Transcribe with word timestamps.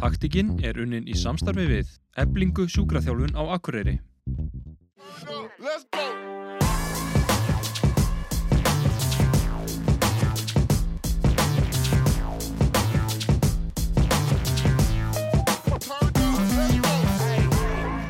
Taktikinn 0.00 0.54
er 0.64 0.78
unnin 0.80 1.04
í 1.04 1.12
samstarfi 1.12 1.66
við 1.68 1.90
Eblingu 2.16 2.64
sjúkraþjálfun 2.72 3.34
á 3.36 3.42
Akureyri. 3.52 3.98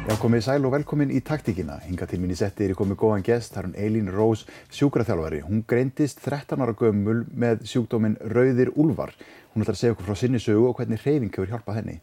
Já, 0.06 0.14
komið 0.18 0.46
sæl 0.46 0.62
og 0.62 0.76
velkomin 0.76 1.10
í 1.10 1.18
taktíkina. 1.26 1.80
Hinga 1.88 2.06
til 2.06 2.22
mín 2.22 2.30
í 2.30 2.38
setti 2.38 2.68
er 2.68 2.78
komið 2.78 3.02
góðan 3.02 3.26
gest, 3.26 3.50
það 3.50 3.60
er 3.60 3.66
hún 3.66 3.76
Eilín 3.82 4.14
Rós, 4.14 4.46
sjúkraþjálfari. 4.78 5.42
Hún 5.42 5.66
greindist 5.66 6.22
13 6.22 6.62
ára 6.62 6.78
gömul 6.78 7.24
með 7.34 7.66
sjúkdóminn 7.66 8.18
Rauðir 8.30 8.70
Úlvar. 8.78 9.10
Hún 9.50 9.64
ætlar 9.64 9.74
að 9.74 9.80
segja 9.80 9.94
okkur 9.96 10.06
frá 10.06 10.18
sinni 10.20 10.38
sögu 10.38 10.68
og 10.68 10.76
hvernig 10.78 11.00
reyfing 11.02 11.32
hefur 11.34 11.50
hjálpað 11.50 11.80
henni. 11.80 11.96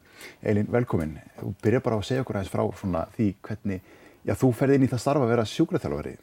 Eilín, 0.43 0.68
velkomin. 0.71 1.13
Þú 1.39 1.54
byrja 1.63 1.84
bara 1.85 1.99
að 1.99 2.08
segja 2.09 2.26
okkur 2.26 2.40
aðeins 2.40 2.52
frá 2.52 2.63
svona 2.76 3.04
því 3.16 3.27
hvernig, 3.48 3.91
já, 4.27 4.34
þú 4.35 4.49
ferði 4.59 4.80
inn 4.80 4.88
í 4.88 4.90
það 4.91 5.04
starfa 5.04 5.27
að 5.27 5.31
vera 5.31 5.45
sjúkraþjálfari. 5.54 6.16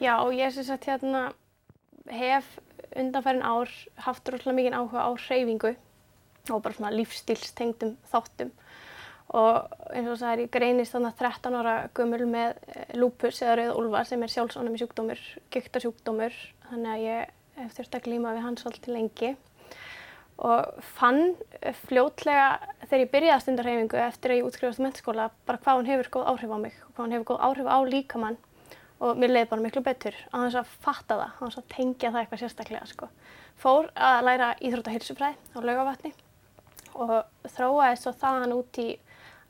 Já, 0.00 0.14
ég 0.32 0.54
sem 0.54 0.64
sagt 0.64 0.88
hérna 0.88 1.26
hef 2.10 2.48
undanfærin 2.96 3.44
ár 3.44 3.70
haft 4.06 4.28
rosalega 4.28 4.56
mikið 4.58 4.78
áhuga 4.78 5.04
á 5.04 5.10
hreyfingu 5.26 5.74
og 6.52 6.60
bara 6.64 6.76
svona 6.76 6.92
lífstílstengdum 6.94 7.94
þáttum 8.12 8.50
og 9.34 9.72
eins 9.94 10.10
og 10.10 10.18
það 10.20 10.32
er 10.32 10.42
ég 10.44 10.52
greinist 10.52 10.94
þannig 10.94 11.16
13 11.20 11.56
ára 11.58 11.74
gömul 11.96 12.26
með 12.28 12.58
eh, 12.68 12.92
lúpus 13.00 13.40
eða 13.42 13.56
rauða 13.60 13.78
úlvar 13.80 14.08
sem 14.08 14.22
er 14.22 14.32
sjálfsánami 14.34 14.80
sjúkdómur, 14.82 15.22
gyktarsjúkdómur 15.54 16.36
þannig 16.68 16.92
að 16.92 17.06
ég 17.06 17.32
hef 17.62 17.76
þurft 17.78 17.96
að 17.98 18.06
glíma 18.08 18.34
við 18.36 18.46
hans 18.46 18.66
alltaf 18.68 18.92
lengi 18.92 19.32
og 20.38 20.82
fann 20.96 21.36
fljótlega 21.86 22.48
þegar 22.88 23.02
ég 23.04 23.12
byrjaði 23.12 23.34
að 23.34 23.44
stunda 23.44 23.64
hreyfingu 23.66 24.00
eftir 24.02 24.32
að 24.32 24.40
ég 24.40 24.48
útskrifast 24.48 24.82
í 24.82 24.84
mennskóla 24.84 25.28
bara 25.46 25.60
hvað 25.62 25.78
hún 25.78 25.90
hefur 25.92 26.10
góð 26.16 26.30
áhrif 26.32 26.50
á 26.50 26.58
mig 26.58 26.74
og 26.82 26.90
hvað 26.90 27.04
hún 27.04 27.14
hefur 27.14 27.28
góð 27.30 27.44
áhrif 27.48 27.70
á 27.70 27.78
líkamann 27.86 28.38
og 29.04 29.20
mér 29.20 29.34
leiði 29.34 29.50
bara 29.50 29.64
miklu 29.64 29.82
betur 29.84 30.16
á 30.32 30.36
þess 30.42 30.58
að 30.60 30.74
fatta 30.84 31.18
það, 31.20 31.30
á 31.38 31.42
þess 31.44 31.60
að 31.60 31.70
tengja 31.74 32.10
það 32.10 32.20
eitthvað 32.20 32.42
sérstaklega 32.42 32.90
sko. 32.90 33.08
Fór 33.60 33.90
að 33.94 34.26
læra 34.28 34.50
íþróttahilsufræði 34.58 35.36
á 35.54 35.58
laugavatni 35.62 36.12
og 36.94 37.14
þróaði 37.54 38.00
svo 38.00 38.14
þaðan 38.18 38.56
út 38.56 38.80
í 38.82 38.88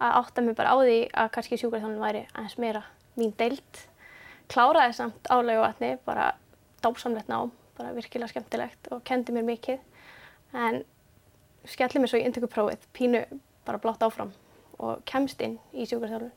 að 0.03 0.17
átta 0.21 0.45
mig 0.45 0.57
bara 0.59 0.75
á 0.75 0.77
því 0.81 1.01
að 1.13 1.33
kannski 1.37 1.59
sjúkraþjálfun 1.61 2.03
væri 2.03 2.25
aðeins 2.33 2.57
meira 2.61 2.83
mín 3.19 3.35
deild. 3.39 3.83
Kláraði 4.51 4.97
samt 4.97 5.29
á 5.31 5.37
laugavatni, 5.39 5.95
bara 6.05 6.33
dásamlegt 6.85 7.31
nám, 7.31 7.53
bara 7.79 7.95
virkilega 7.97 8.33
skemmtilegt 8.33 8.91
og 8.93 9.05
kendi 9.07 9.33
mér 9.33 9.47
mikið. 9.49 9.81
En 10.55 10.83
skelli 11.67 12.01
mér 12.01 12.13
svo 12.13 12.21
í 12.21 12.27
inntökuprófið, 12.29 12.85
pínu 12.95 13.25
bara 13.67 13.81
blátt 13.83 14.05
áfram 14.05 14.33
og 14.79 15.01
kemst 15.09 15.41
inn 15.45 15.57
í 15.73 15.87
sjúkraþjálfun 15.89 16.33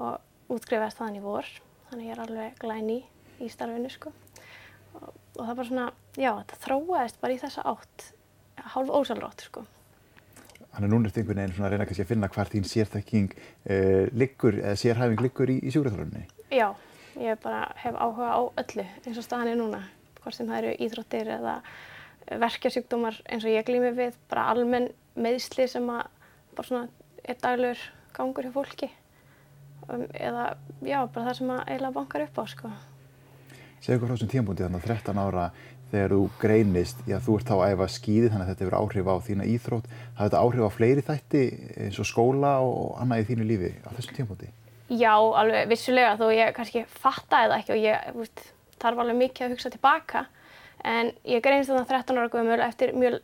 og 0.00 0.54
útskrifaðist 0.54 1.00
þaðan 1.00 1.18
í 1.18 1.24
vor 1.24 1.48
þannig 1.90 2.06
ég 2.06 2.14
er 2.14 2.22
alveg 2.24 2.62
glæni 2.62 3.00
í 3.40 3.48
starfinu 3.50 3.90
sko. 3.90 4.12
og, 4.94 5.10
og 5.10 5.42
það 5.42 5.54
bara 5.56 5.68
svona, 5.68 5.86
já, 6.16 6.30
þetta 6.38 6.58
þróaðist 6.64 7.20
bara 7.20 7.34
í 7.34 7.40
þessa 7.42 7.66
átt, 7.70 8.06
hálf 8.74 8.92
ósálrátt 9.00 9.46
sko. 9.48 9.64
Þannig 10.70 10.86
að 10.86 10.92
núna 10.92 11.08
er 11.08 11.10
þetta 11.10 11.20
einhvern 11.22 11.40
veginn 11.40 11.54
svona 11.56 11.68
að 11.68 11.72
reyna 11.74 11.86
kannski 11.88 12.04
að 12.04 12.10
finna 12.12 12.30
hvar 12.30 12.50
þín 12.50 12.66
sérþekking 12.70 13.32
eh, 13.34 14.04
liggur, 14.14 14.58
eða 14.60 14.76
sérhæfing 14.78 15.24
liggur 15.24 15.50
í, 15.50 15.56
í 15.66 15.72
sjúkraþjálfunni. 15.74 16.26
Já, 16.54 16.68
ég 17.18 17.40
bara 17.42 17.64
hef 17.82 17.98
áhuga 17.98 18.28
á 18.38 18.40
öllu 18.62 18.86
eins 18.86 19.18
og 19.18 19.26
staðan 19.26 19.50
er 19.54 19.58
núna, 19.58 19.80
hvort 20.20 20.36
sem 20.36 20.50
það 20.50 20.60
eru 20.60 20.76
íþróttir 20.86 21.32
eða 21.38 21.56
verkjasjúkdómar 22.28 23.20
eins 23.26 23.44
og 23.44 23.54
ég 23.54 23.66
glými 23.66 23.92
við, 23.96 24.18
bara 24.30 24.48
almenn 24.52 24.90
meðsli 25.18 25.66
sem 25.70 25.86
að 25.90 26.06
bara 26.56 26.68
svona 26.68 26.88
er 27.24 27.38
daglegur 27.40 27.82
gangur 28.16 28.46
hjá 28.46 28.54
fólki 28.54 28.88
um, 29.88 30.06
eða 30.14 30.54
já, 30.84 31.00
bara 31.06 31.26
það 31.28 31.36
sem 31.40 31.52
að 31.54 31.60
eiginlega 31.66 31.96
bankar 31.96 32.24
upp 32.26 32.40
á 32.40 32.44
sko. 32.50 32.70
Segðu 33.80 33.96
okkur 33.96 34.10
frá 34.10 34.16
þessum 34.16 34.32
tímabúndi 34.34 34.66
þannig 34.66 34.82
að 34.82 34.90
13 34.92 35.20
ára 35.24 35.44
þegar 35.90 36.14
þú 36.14 36.24
greinist, 36.38 37.02
já 37.08 37.16
þú 37.18 37.36
ert 37.38 37.50
þá 37.50 37.54
að 37.56 37.72
æfa 37.74 37.90
skíði 37.90 38.30
þannig 38.30 38.44
að 38.44 38.50
þetta 38.52 38.64
hefur 38.64 38.78
áhrif 38.78 39.10
á 39.10 39.14
þína 39.26 39.46
íþrótt. 39.50 39.88
Hafði 40.18 40.28
þetta 40.28 40.42
áhrif 40.44 40.66
á 40.66 40.70
fleiri 40.76 41.04
þætti 41.06 41.44
eins 41.86 41.98
og 41.98 42.08
skóla 42.10 42.52
og 42.62 42.92
annað 43.02 43.22
í 43.24 43.28
þínu 43.30 43.46
lífi 43.48 43.72
á 43.82 43.88
þessum 43.96 44.18
tímabúndi? 44.18 44.50
Já, 44.90 45.14
alveg 45.14 45.70
vissulega 45.70 46.16
þó 46.18 46.26
ég 46.34 46.52
kannski 46.54 46.84
fattaði 46.90 47.50
það 47.50 47.56
ekki 47.58 47.74
og 47.74 47.82
ég 47.82 48.14
veist, 48.20 48.44
þarf 48.82 49.02
alveg 49.02 49.18
mikið 49.24 49.46
að 49.46 49.54
hugsa 49.54 49.72
tilbaka 49.74 50.24
en 50.84 51.10
ég 51.28 51.42
greinist 51.44 51.70
þarna 51.70 51.88
13 51.88 52.20
ára 52.20 52.30
gömul 52.32 52.60
eftir 52.64 52.94
mjög, 52.96 53.18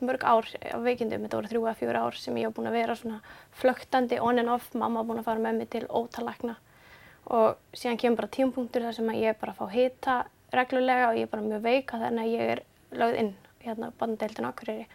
mörg 0.00 0.26
ár 0.26 0.50
á 0.60 0.78
veikindum, 0.84 1.24
þetta 1.24 1.40
voru 1.40 1.50
þrjú 1.50 1.64
að 1.70 1.80
fjóra 1.80 2.04
ár 2.06 2.18
sem 2.20 2.36
ég 2.38 2.48
hef 2.48 2.54
búin 2.56 2.70
að 2.70 2.78
vera 2.78 2.98
svona 2.98 3.20
flögtandi 3.60 4.20
on 4.22 4.38
and 4.42 4.52
off, 4.52 4.70
mamma 4.74 5.02
búin 5.06 5.22
að 5.22 5.28
fara 5.30 5.42
með 5.42 5.58
mig 5.62 5.72
til 5.74 5.86
ótalagna 5.88 6.58
og 7.32 7.56
síðan 7.72 7.98
kemur 8.00 8.20
bara 8.20 8.34
tímpunktur 8.36 8.84
þar 8.84 8.98
sem 8.98 9.10
ég 9.16 9.32
er 9.32 9.40
bara 9.40 9.54
að 9.54 9.62
fá 9.62 9.72
hita 9.72 10.16
reglulega 10.54 11.08
og 11.10 11.18
ég 11.18 11.26
er 11.26 11.32
bara 11.32 11.46
mjög 11.46 11.64
veika 11.64 12.00
þannig 12.02 12.24
að 12.24 12.34
ég 12.34 12.52
er 12.54 12.62
lögð 12.94 13.20
inn 13.22 13.32
hérna 13.64 13.90
bandeildin 13.98 14.48
Akureyri. 14.48 14.86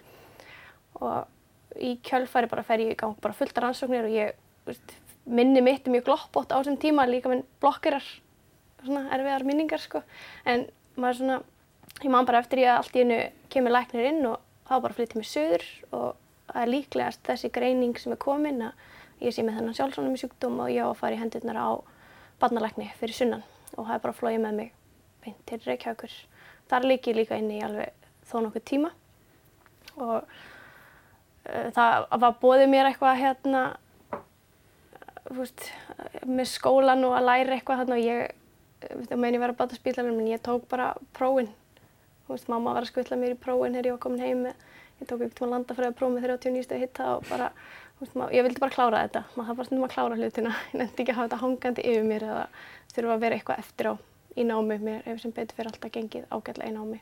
Og 0.99 1.79
í 1.79 1.95
kjölfæri 2.05 2.49
bara 2.51 2.66
fer 2.67 2.83
ég 2.83 2.93
í 2.93 2.97
gang 2.99 3.17
bara 3.21 3.37
fullt 3.37 3.57
af 3.57 3.66
rannsóknir 3.66 4.07
og 4.07 4.13
ég 4.13 4.35
veist, 4.67 4.95
minni 5.25 5.61
mitt 5.66 5.87
er 5.87 5.95
mjög 5.95 6.09
gloppótt 6.09 6.53
á 6.53 6.59
þessum 6.59 6.79
tíma 6.81 7.07
líka 7.09 7.31
minn 7.31 7.45
blokkirar 7.61 8.05
svona 8.83 9.07
erfiðar 9.16 9.45
minningar 9.47 9.81
sko. 9.83 10.03
En 10.45 10.67
maður 10.99 11.21
svona, 11.21 11.39
ég 12.03 12.11
man 12.13 12.27
bara 12.27 12.41
eftir 12.43 12.63
ég 12.63 12.71
að 12.71 12.81
allt 12.81 12.95
í 12.95 13.03
hennu 13.03 13.19
kemur 13.53 13.75
læknir 13.75 14.09
inn 14.11 14.25
og 14.29 14.39
þá 14.69 14.75
bara 14.85 14.95
flyttið 14.97 15.19
mér 15.19 15.29
söður 15.29 15.65
og 15.89 16.09
það 16.49 16.61
er 16.63 16.73
líklegast 16.73 17.23
þessi 17.27 17.51
greining 17.53 17.97
sem 17.99 18.15
er 18.15 18.21
komin 18.21 18.61
að 18.69 19.25
ég 19.25 19.35
sé 19.35 19.43
með 19.43 19.59
þennan 19.59 19.77
sjálfsvonum 19.77 20.19
sjúkdóm 20.19 20.59
og 20.63 20.71
ég 20.71 20.85
á 20.85 20.89
að 20.89 20.99
fara 21.01 21.17
í 21.17 21.19
hendurnar 21.19 21.59
á 21.59 21.69
barnalækni 22.39 22.87
fyrir 22.99 23.17
sunnan 23.17 23.43
og 23.75 23.85
það 23.85 23.95
er 23.95 24.03
bara 24.05 24.19
flóið 24.19 24.39
með 24.45 24.59
mig 24.59 24.71
beint 25.23 25.41
til 25.49 25.59
Reykjavíkur. 25.65 26.13
Þar 26.69 26.87
líki 26.87 27.11
ég 27.11 27.19
líka 27.19 27.39
inn 27.39 27.51
í 27.51 27.59
alveg 27.65 28.07
þó 28.29 28.39
nokkuð 28.45 28.66
tíma 28.69 28.91
og 29.99 30.23
uh, 30.23 31.69
það 31.75 32.07
var 32.23 32.39
bóðið 32.41 32.71
mér 32.71 32.89
eitthvað 32.91 33.21
hérna 33.23 33.63
veist, 35.35 35.69
með 36.25 36.51
skólan 36.53 37.05
og 37.07 37.16
að 37.17 37.27
læra 37.27 37.57
eitthvað 37.57 37.83
þarna 37.83 37.97
og 37.97 38.05
ég, 38.05 38.35
það 39.09 39.17
meðin 39.17 39.37
ég 39.37 39.43
var 39.43 39.53
að 39.53 39.61
bata 39.61 39.79
spílalum 39.79 40.21
en 40.21 40.31
ég 40.31 40.43
tók 40.45 40.67
bara 40.71 40.93
prófin. 41.17 41.51
Þú 42.29 42.35
veist, 42.35 42.50
mamma 42.51 42.75
var 42.75 42.85
að 42.85 42.91
skvilla 42.91 43.17
mér 43.17 43.31
í 43.34 43.35
prófin 43.41 43.73
þegar 43.73 43.88
ég 43.88 43.95
var 43.95 44.01
komin 44.03 44.19
heim 44.22 44.41
með, 44.45 44.66
ég 45.00 45.07
tók 45.09 45.23
ekkert 45.25 45.40
um 45.41 45.47
að 45.47 45.53
landa 45.56 45.75
fyrir 45.79 45.88
að 45.90 45.95
prófa 45.97 46.13
með 46.13 46.25
39 46.28 46.66
stöðu 46.67 46.81
hitta 46.84 47.06
og 47.16 47.23
bara, 47.25 47.47
þú 47.95 48.03
veist, 48.03 48.17
maður, 48.22 48.34
ég 48.35 48.44
vildi 48.45 48.62
bara 48.62 48.75
klára 48.75 49.00
þetta. 49.07 49.22
Maður 49.34 49.47
þarf 49.47 49.57
bara 49.57 49.69
stundum 49.69 49.85
að 49.88 49.94
klára 49.95 50.17
hlutina, 50.19 50.51
ég 50.69 50.75
nefndi 50.78 51.01
ekki 51.01 51.16
að 51.16 51.17
hafa 51.17 51.25
þetta 51.25 51.40
hangandi 51.41 51.85
yfir 51.90 52.06
mér 52.06 52.25
eða 52.28 52.44
þurfa 52.94 53.16
að 53.16 53.23
vera 53.23 53.40
eitthvað 53.40 53.63
eftir 53.63 53.90
á 53.90 53.94
í 54.38 54.45
námi. 54.45 54.78
Mér 54.85 55.01
hefur 55.07 55.23
sem 55.23 55.34
betur 55.40 55.57
fyrir 55.57 55.72
alltaf 55.72 55.94
gengið 55.95 56.28
ágætlega 56.29 56.69
í 56.69 56.75
námi. 56.75 57.01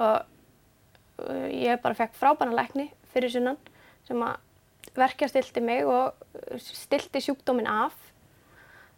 Og 0.00 0.16
uh, 0.16 1.48
ég 1.52 1.84
bara 1.84 2.00
fekk 2.00 2.16
frábæna 2.16 2.56
lækni 2.56 2.88
fyrir 3.12 3.36
sunnan 3.36 3.60
sem 4.08 4.24
að 4.24 4.96
verkja 4.96 5.28
stilti 5.28 5.60
mig 5.60 5.84
og 5.84 6.16
stilti 6.56 7.20
sjúkdóminn 7.20 7.68
af. 7.68 7.92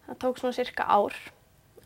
Það 0.06 0.22
tók 0.22 0.38
svona 0.38 0.54
cirka 0.54 0.86
ár 0.86 1.18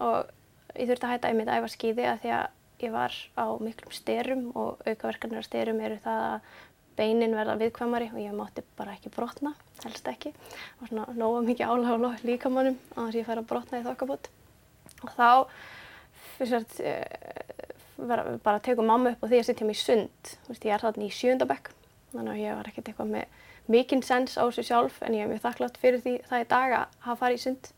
og 0.05 0.29
ég 0.77 0.91
þurfti 0.91 1.09
að 1.09 1.15
hætta 1.15 1.33
einmitt 1.33 1.49
að 1.49 1.63
æfa 1.63 1.73
skíði 1.73 2.05
að 2.13 2.23
því 2.27 2.37
að 2.37 2.47
ég 2.83 2.93
var 2.93 3.15
á 3.37 3.47
miklum 3.63 3.95
styrum 3.95 4.49
og 4.55 4.83
aukaverkanir 4.87 5.41
á 5.41 5.49
styrum 5.49 5.81
eru 5.81 5.99
það 6.05 6.25
að 6.27 6.51
beinin 6.97 7.37
verða 7.37 7.57
viðkvæmari 7.61 8.11
og 8.13 8.21
ég 8.21 8.37
mátti 8.37 8.65
bara 8.77 8.95
ekki 8.97 9.13
brotna, 9.13 9.53
helst 9.85 10.09
ekki. 10.09 10.33
Það 10.33 10.83
var 10.83 10.93
svona 10.93 11.17
nóga 11.21 11.43
mikið 11.45 11.73
álag 11.73 12.09
á 12.09 12.25
líkamannum 12.25 12.79
á 12.97 13.01
þess 13.01 13.13
að 13.13 13.19
ég 13.21 13.29
fær 13.29 13.41
að 13.43 13.49
brotna 13.51 13.81
í 13.81 13.87
þokkabót. 13.87 14.31
Og 15.05 15.11
þá 15.17 15.31
fyrst 16.37 16.81
að 16.81 18.39
bara 18.45 18.63
tegum 18.65 18.89
mamma 18.89 19.13
upp 19.13 19.25
á 19.25 19.29
því 19.29 19.41
að 19.41 19.49
setja 19.51 19.69
mig 19.69 19.77
í 19.77 19.83
sund. 19.83 20.33
Vist, 20.49 20.65
ég 20.65 20.73
er 20.77 20.85
þarna 20.85 21.05
í 21.09 21.13
sjöndabekk, 21.13 21.73
þannig 22.15 22.33
að 22.33 22.43
ég 22.45 22.59
var 22.59 22.71
ekkert 22.71 22.91
eitthvað 22.93 23.13
með 23.13 23.45
mikinn 23.67 24.03
sens 24.03 24.37
á 24.39 24.45
sig 24.51 24.69
sjálf 24.69 25.01
en 25.03 25.17
ég 25.17 25.25
er 25.25 25.31
mjög 25.31 25.43
þakklátt 25.43 25.81
fyrir 25.83 26.03
því 26.05 26.15
það 26.29 26.45
í 26.45 26.49
dag 26.53 26.75
að 26.77 27.01
hafa 27.07 27.19
farið 27.23 27.39
í 27.39 27.43
sund 27.43 27.71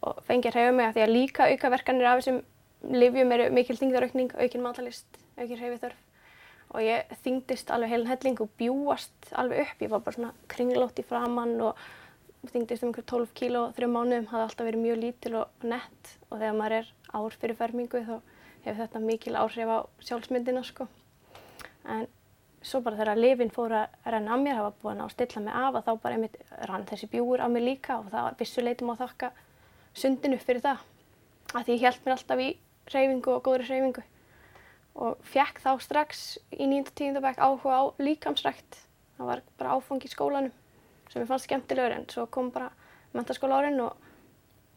og 0.00 0.22
fengi 0.24 0.48
að 0.48 0.56
hreyfa 0.56 0.76
mig 0.76 0.86
að 0.86 0.94
því 0.96 1.02
að 1.04 1.14
líka 1.16 1.48
aukaverkanir 1.50 2.08
af 2.08 2.20
þessum 2.20 2.38
livjum 2.82 3.32
eru 3.36 3.50
mikil 3.54 3.76
þingdaraukning, 3.78 4.32
aukin 4.40 4.64
matalist, 4.64 5.20
aukin 5.36 5.60
hreyfiþörf 5.60 6.06
og 6.70 6.84
ég 6.86 7.10
þingdist 7.24 7.70
alveg 7.74 7.90
heilin 7.90 8.10
helling 8.10 8.40
og 8.44 8.50
bjúast 8.60 9.32
alveg 9.34 9.64
upp. 9.64 9.80
Ég 9.82 9.90
var 9.90 10.04
bara 10.04 10.16
svona 10.16 10.34
kringlótt 10.52 11.00
í 11.02 11.06
framann 11.06 11.56
og 11.66 11.80
þingdist 12.52 12.84
um 12.84 12.92
einhver 12.92 13.06
12 13.10 13.34
kíló 13.36 13.64
þrjum 13.76 13.96
mánuðum, 13.96 14.28
hafði 14.30 14.44
alltaf 14.46 14.68
verið 14.68 14.84
mjög 14.84 15.00
lítil 15.02 15.34
og 15.40 15.66
nett 15.66 16.14
og 16.30 16.38
þegar 16.38 16.56
maður 16.60 16.76
er 16.78 16.92
ár 17.10 17.36
fyrir 17.42 17.58
fermingu 17.58 18.04
þá 18.06 18.14
hefur 18.64 18.80
þetta 18.84 19.02
mikil 19.02 19.36
áhrif 19.40 19.74
á 19.74 19.78
sjálfsmyndina 20.06 20.62
sko. 20.64 20.86
En 21.90 22.06
svo 22.62 22.80
bara 22.84 23.00
þegar 23.00 23.18
lifin 23.18 23.52
fór 23.52 23.74
að 23.74 24.08
renna 24.14 24.36
af 24.36 24.42
mér, 24.44 24.58
það 24.60 24.66
var 24.68 24.80
búin 24.84 25.02
að 25.02 25.12
stilla 25.16 25.44
mig 25.44 25.58
af 25.58 25.74
og 25.74 25.84
þá 25.84 25.92
bara 26.04 26.16
einmitt 26.16 26.40
rann 26.70 26.88
þessi 26.88 27.10
bjúur 27.10 27.42
af 27.42 27.52
mér 27.52 27.66
líka 27.66 27.98
og 27.98 28.10
það 28.12 28.26
var 28.28 28.40
vissuleitum 28.40 28.92
að 28.94 29.04
þakka 29.04 29.30
sundinu 29.96 30.38
fyrir 30.38 30.64
það. 30.64 30.82
Af 31.50 31.64
því 31.66 31.76
ég 31.76 31.86
held 31.88 32.04
mér 32.04 32.16
alltaf 32.16 32.44
í 32.44 32.50
hreyfingu 32.92 33.34
og 33.34 33.44
góðri 33.46 33.68
hreyfingu 33.68 34.04
og 35.00 35.20
fekk 35.32 35.62
þá 35.62 35.70
strax 35.82 36.24
í 36.52 36.66
9. 36.66 36.82
og 36.84 36.94
10. 36.98 37.20
bekk 37.24 37.38
áhuga 37.40 37.78
á 37.78 37.82
líkamsrækt. 38.02 38.82
það 39.16 39.30
var 39.30 39.42
bara 39.58 39.76
áfangi 39.76 40.08
í 40.08 40.12
skólanum 40.12 40.52
sem 41.10 41.22
ég 41.22 41.28
fannst 41.28 41.48
skemmtilegur 41.48 41.96
en 41.96 42.06
svo 42.10 42.26
kom 42.26 42.50
bara 42.54 42.70
mentaskóla 43.14 43.60
árin 43.60 43.80
og 43.84 43.96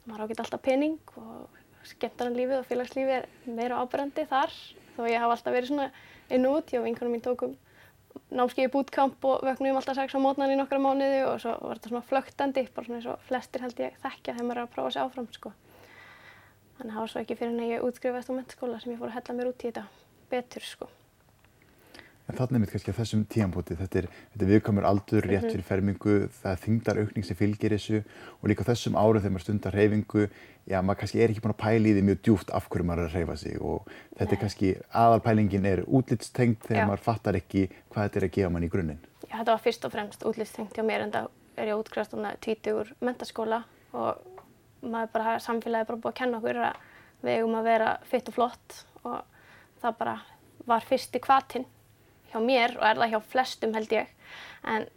maður 0.06 0.24
á 0.24 0.26
ekki 0.28 0.40
alltaf 0.44 0.64
pening 0.64 0.98
og 1.20 1.60
skemmtarnan 1.88 2.38
lífið 2.38 2.62
og 2.62 2.70
félagslífið 2.70 3.18
er 3.18 3.28
meira 3.46 3.82
ábyrgandi 3.84 4.26
þar 4.30 4.56
þó 4.96 5.04
ég 5.10 5.22
hafa 5.22 5.38
alltaf 5.38 5.56
verið 5.56 5.72
svona 5.72 5.90
inn 6.34 6.48
og 6.48 6.60
út, 6.60 6.74
ég 6.74 6.82
og 6.82 6.88
vinkunum 6.88 7.16
mín 7.16 7.24
tókum 7.24 7.56
námskeið 8.34 8.70
í 8.70 8.72
bootcamp 8.74 9.26
og 9.30 9.44
vöknum 9.46 9.78
alltaf 9.78 9.98
sex 9.98 10.16
á 10.16 10.20
mótnan 10.22 10.54
í 10.54 10.58
nokkra 10.58 10.80
mánuði 10.82 11.24
og 11.28 11.40
svo 11.42 11.54
var 11.62 11.80
þetta 11.80 11.92
svona 11.92 12.08
flögtandi, 12.10 12.66
bara 12.74 12.88
svona 12.88 13.00
eins 13.00 13.10
og 13.10 13.28
flestir 13.28 13.64
held 13.66 13.82
ég 13.82 13.98
þekkja 14.04 14.36
þegar 14.36 14.48
maður 14.48 14.62
er 14.62 14.68
að 14.68 14.74
prófa 14.76 14.94
sig 14.94 15.04
áfram 15.04 15.30
sko. 15.34 15.54
Þannig 16.78 16.90
að 16.90 16.96
það 16.96 17.04
var 17.04 17.14
svo 17.14 17.22
ekki 17.24 17.38
fyrir 17.40 17.54
en 17.54 17.70
ég 17.70 17.86
útskrifaðist 17.86 18.34
á 18.34 18.38
mentaskóla 18.40 18.82
sem 18.82 18.96
ég 18.96 19.00
fór 19.00 19.12
að 19.12 19.18
hella 19.20 19.38
mér 19.38 19.54
út 19.54 19.64
í 19.64 19.70
þetta 19.70 19.88
betur 20.34 20.66
sko. 20.66 20.90
En 22.24 22.38
þannig 22.38 22.62
mitt 22.64 22.72
kannski 22.72 22.94
á 22.96 23.00
þessum 23.02 23.26
tíampóti, 23.28 23.76
þetta 23.76 24.00
er, 24.00 24.06
er 24.32 24.48
viðkomur 24.48 24.86
aldur, 24.88 25.26
rétt 25.28 25.44
fyrir 25.50 25.66
fermingu, 25.68 26.14
það 26.38 26.54
er 26.54 26.62
þingdaraukning 26.62 27.26
sem 27.28 27.36
fylgir 27.36 27.76
þessu 27.76 28.00
og 28.40 28.46
líka 28.48 28.64
á 28.64 28.70
þessum 28.72 28.96
árum 28.96 29.20
þegar 29.20 29.34
maður 29.36 29.44
stundar 29.44 29.76
reyfingu, 29.76 30.24
já 30.72 30.78
maður 30.80 31.02
kannski 31.02 31.20
er 31.20 31.34
ekki 31.34 31.44
búin 31.44 31.54
að 31.54 31.60
pæla 31.66 31.92
í 31.92 31.96
því 31.98 32.06
mjög 32.08 32.22
djúft 32.24 32.54
af 32.56 32.70
hverju 32.72 32.88
maður 32.88 33.04
er 33.04 33.12
að 33.12 33.18
reyfa 33.20 33.36
sig 33.44 33.60
og 33.60 33.92
þetta 33.92 34.30
Nei. 34.30 34.36
er 34.38 34.42
kannski 34.46 34.72
aðalpælingin 35.04 35.68
er 35.74 35.84
útlitstengt 35.84 36.64
þegar 36.70 36.80
Já. 36.80 36.88
maður 36.94 37.06
fattar 37.10 37.40
ekki 37.42 37.66
hvað 37.92 38.08
þetta 38.08 38.22
er 38.22 38.28
að 38.30 38.36
gefa 38.40 38.54
mann 38.56 38.68
í 38.70 38.72
grunninn. 38.72 39.04
Já, 39.28 39.36
þetta 39.36 39.52
var 39.52 39.64
fyrst 39.68 39.90
og 39.90 39.96
fremst 39.98 40.24
útlýstengt 40.32 40.80
hjá 40.80 40.88
mér 40.88 41.04
en 41.10 41.16
það 41.18 41.32
er 41.60 41.74
ég 41.74 41.84
útskrifast 41.84 42.16
þannig 42.16 42.40
tvítugur 42.48 42.96
mentaskóla 43.04 43.66
og 43.92 44.24
bara, 45.14 45.38
samfélagi 45.40 45.86
er 45.86 45.90
bara 45.90 46.02
búið 46.02 46.12
að 46.12 46.20
kenna 46.20 46.40
okkur 46.40 46.60
að 46.68 46.82
við 47.24 47.38
eigum 47.38 47.58
að 47.60 47.70
vera 47.70 47.92
fitt 48.10 48.30
og 48.32 48.38
flott 48.38 48.80
og 49.04 49.20
það 49.82 49.98
bara 50.00 50.16
var 50.68 50.88
fyrsti 50.88 51.22
kvatinn 51.24 51.68
hjá 52.32 52.40
mér 52.44 52.78
og 52.80 52.88
er 52.88 53.00
það 53.02 53.14
hjá 53.14 53.20
flestum 53.34 53.76
held 53.78 53.94
ég. 53.96 54.10
En 54.64 54.88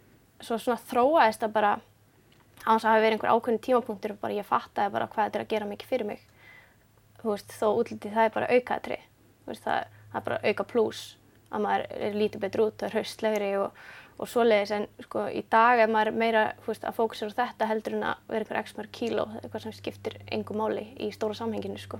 svo 0.43 0.57
svona 0.59 0.79
þróaðist 0.89 1.43
það 1.43 1.53
bara 1.57 1.75
á 2.65 2.69
þess 2.73 2.85
að 2.85 2.91
hafa 2.91 3.03
verið 3.03 3.17
einhver 3.17 3.33
ákveðin 3.35 3.63
tímapunktur 3.67 4.15
og 4.15 4.23
bara 4.23 4.37
ég 4.37 4.47
fattaði 4.47 4.93
bara 4.95 5.07
hvað 5.11 5.29
þetta 5.29 5.39
er 5.39 5.45
að 5.45 5.53
gera 5.53 5.69
mikið 5.69 5.91
fyrir 5.91 6.09
mig. 6.09 6.25
Þú 7.21 7.31
veist, 7.33 7.53
þó 7.53 7.67
útlitið 7.71 8.17
það 8.17 8.27
er 8.27 8.35
bara 8.35 8.51
aukaðri 8.53 8.99
það, 9.47 9.87
það 10.11 10.19
er 10.19 10.25
bara 10.27 10.41
auka 10.43 10.65
pluss 10.67 11.05
að 11.47 11.63
maður 11.63 11.85
er 11.95 12.17
lítið 12.17 12.43
betur 12.43 12.65
út 12.65 12.81
og 12.81 12.89
er 12.89 12.97
haustlegri 12.97 13.51
og, 13.61 13.85
og 14.17 14.29
svoleiðis 14.29 14.73
en 14.75 14.85
sko 15.05 15.27
í 15.29 15.43
dag 15.51 15.81
er 15.83 15.91
maður 15.91 16.17
meira 16.17 16.43
veist, 16.65 16.85
að 16.85 16.97
fókusera 16.97 17.33
á 17.33 17.39
þetta 17.41 17.69
heldur 17.69 17.97
en 17.97 18.05
að 18.09 18.21
vera 18.31 18.45
einhver 18.45 18.61
x 18.63 18.77
mörg 18.77 18.93
kíló, 18.93 19.27
eitthvað 19.41 19.67
sem 19.67 19.75
skiptir 19.77 20.17
engu 20.33 20.57
máli 20.57 20.87
í 21.03 21.11
stóra 21.13 21.37
samhenginu 21.37 21.77
sko. 21.81 21.99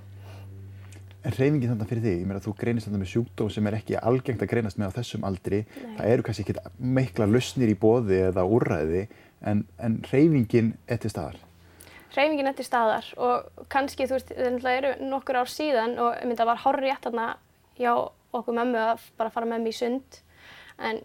En 1.27 1.33
reyfingin 1.33 1.73
þannig 1.73 1.89
fyrir 1.89 2.03
þig, 2.05 2.19
ég 2.21 2.27
meina 2.29 2.41
þú 2.43 2.53
greinist 2.57 2.87
þannig 2.87 3.03
með 3.03 3.11
sjúkdóm 3.11 3.49
sem 3.51 3.67
er 3.67 3.77
ekki 3.79 3.97
algengt 3.99 4.43
að 4.45 4.51
greinast 4.53 4.77
með 4.79 4.93
á 4.93 4.97
þessum 4.97 5.25
aldri, 5.27 5.63
Nei. 5.65 5.95
það 5.97 6.11
eru 6.13 6.25
kannski 6.27 6.45
ekki 6.45 6.55
meikla 6.97 7.27
lausnir 7.27 7.73
í 7.73 7.75
bóði 7.77 8.21
eða 8.29 8.45
úrræði 8.47 9.03
en, 9.41 9.65
en 9.81 9.97
reyfingin 10.07 10.71
til 10.87 11.11
staðar. 11.11 11.41
Hreyfingin 12.15 12.49
er 12.49 12.55
til 12.57 12.65
staðar 12.65 13.09
og 13.21 13.65
kannski 13.73 14.07
þú 14.07 14.17
veist, 14.17 14.31
það 14.37 14.71
eru 14.77 14.93
nokkur 15.11 15.41
ár 15.41 15.51
síðan 15.51 15.97
og 16.01 16.15
ég 16.15 16.29
myndi 16.29 16.45
að 16.45 16.51
var 16.53 16.63
horrið 16.63 16.87
rétt 16.87 17.09
þarna 17.09 17.27
hjá 17.77 17.91
okkur 18.37 18.57
mömmu 18.57 18.81
að 18.81 19.03
bara 19.19 19.33
fara 19.33 19.49
með 19.49 19.65
mig 19.65 19.75
í 19.75 19.79
sund 19.81 20.21
en 20.77 21.03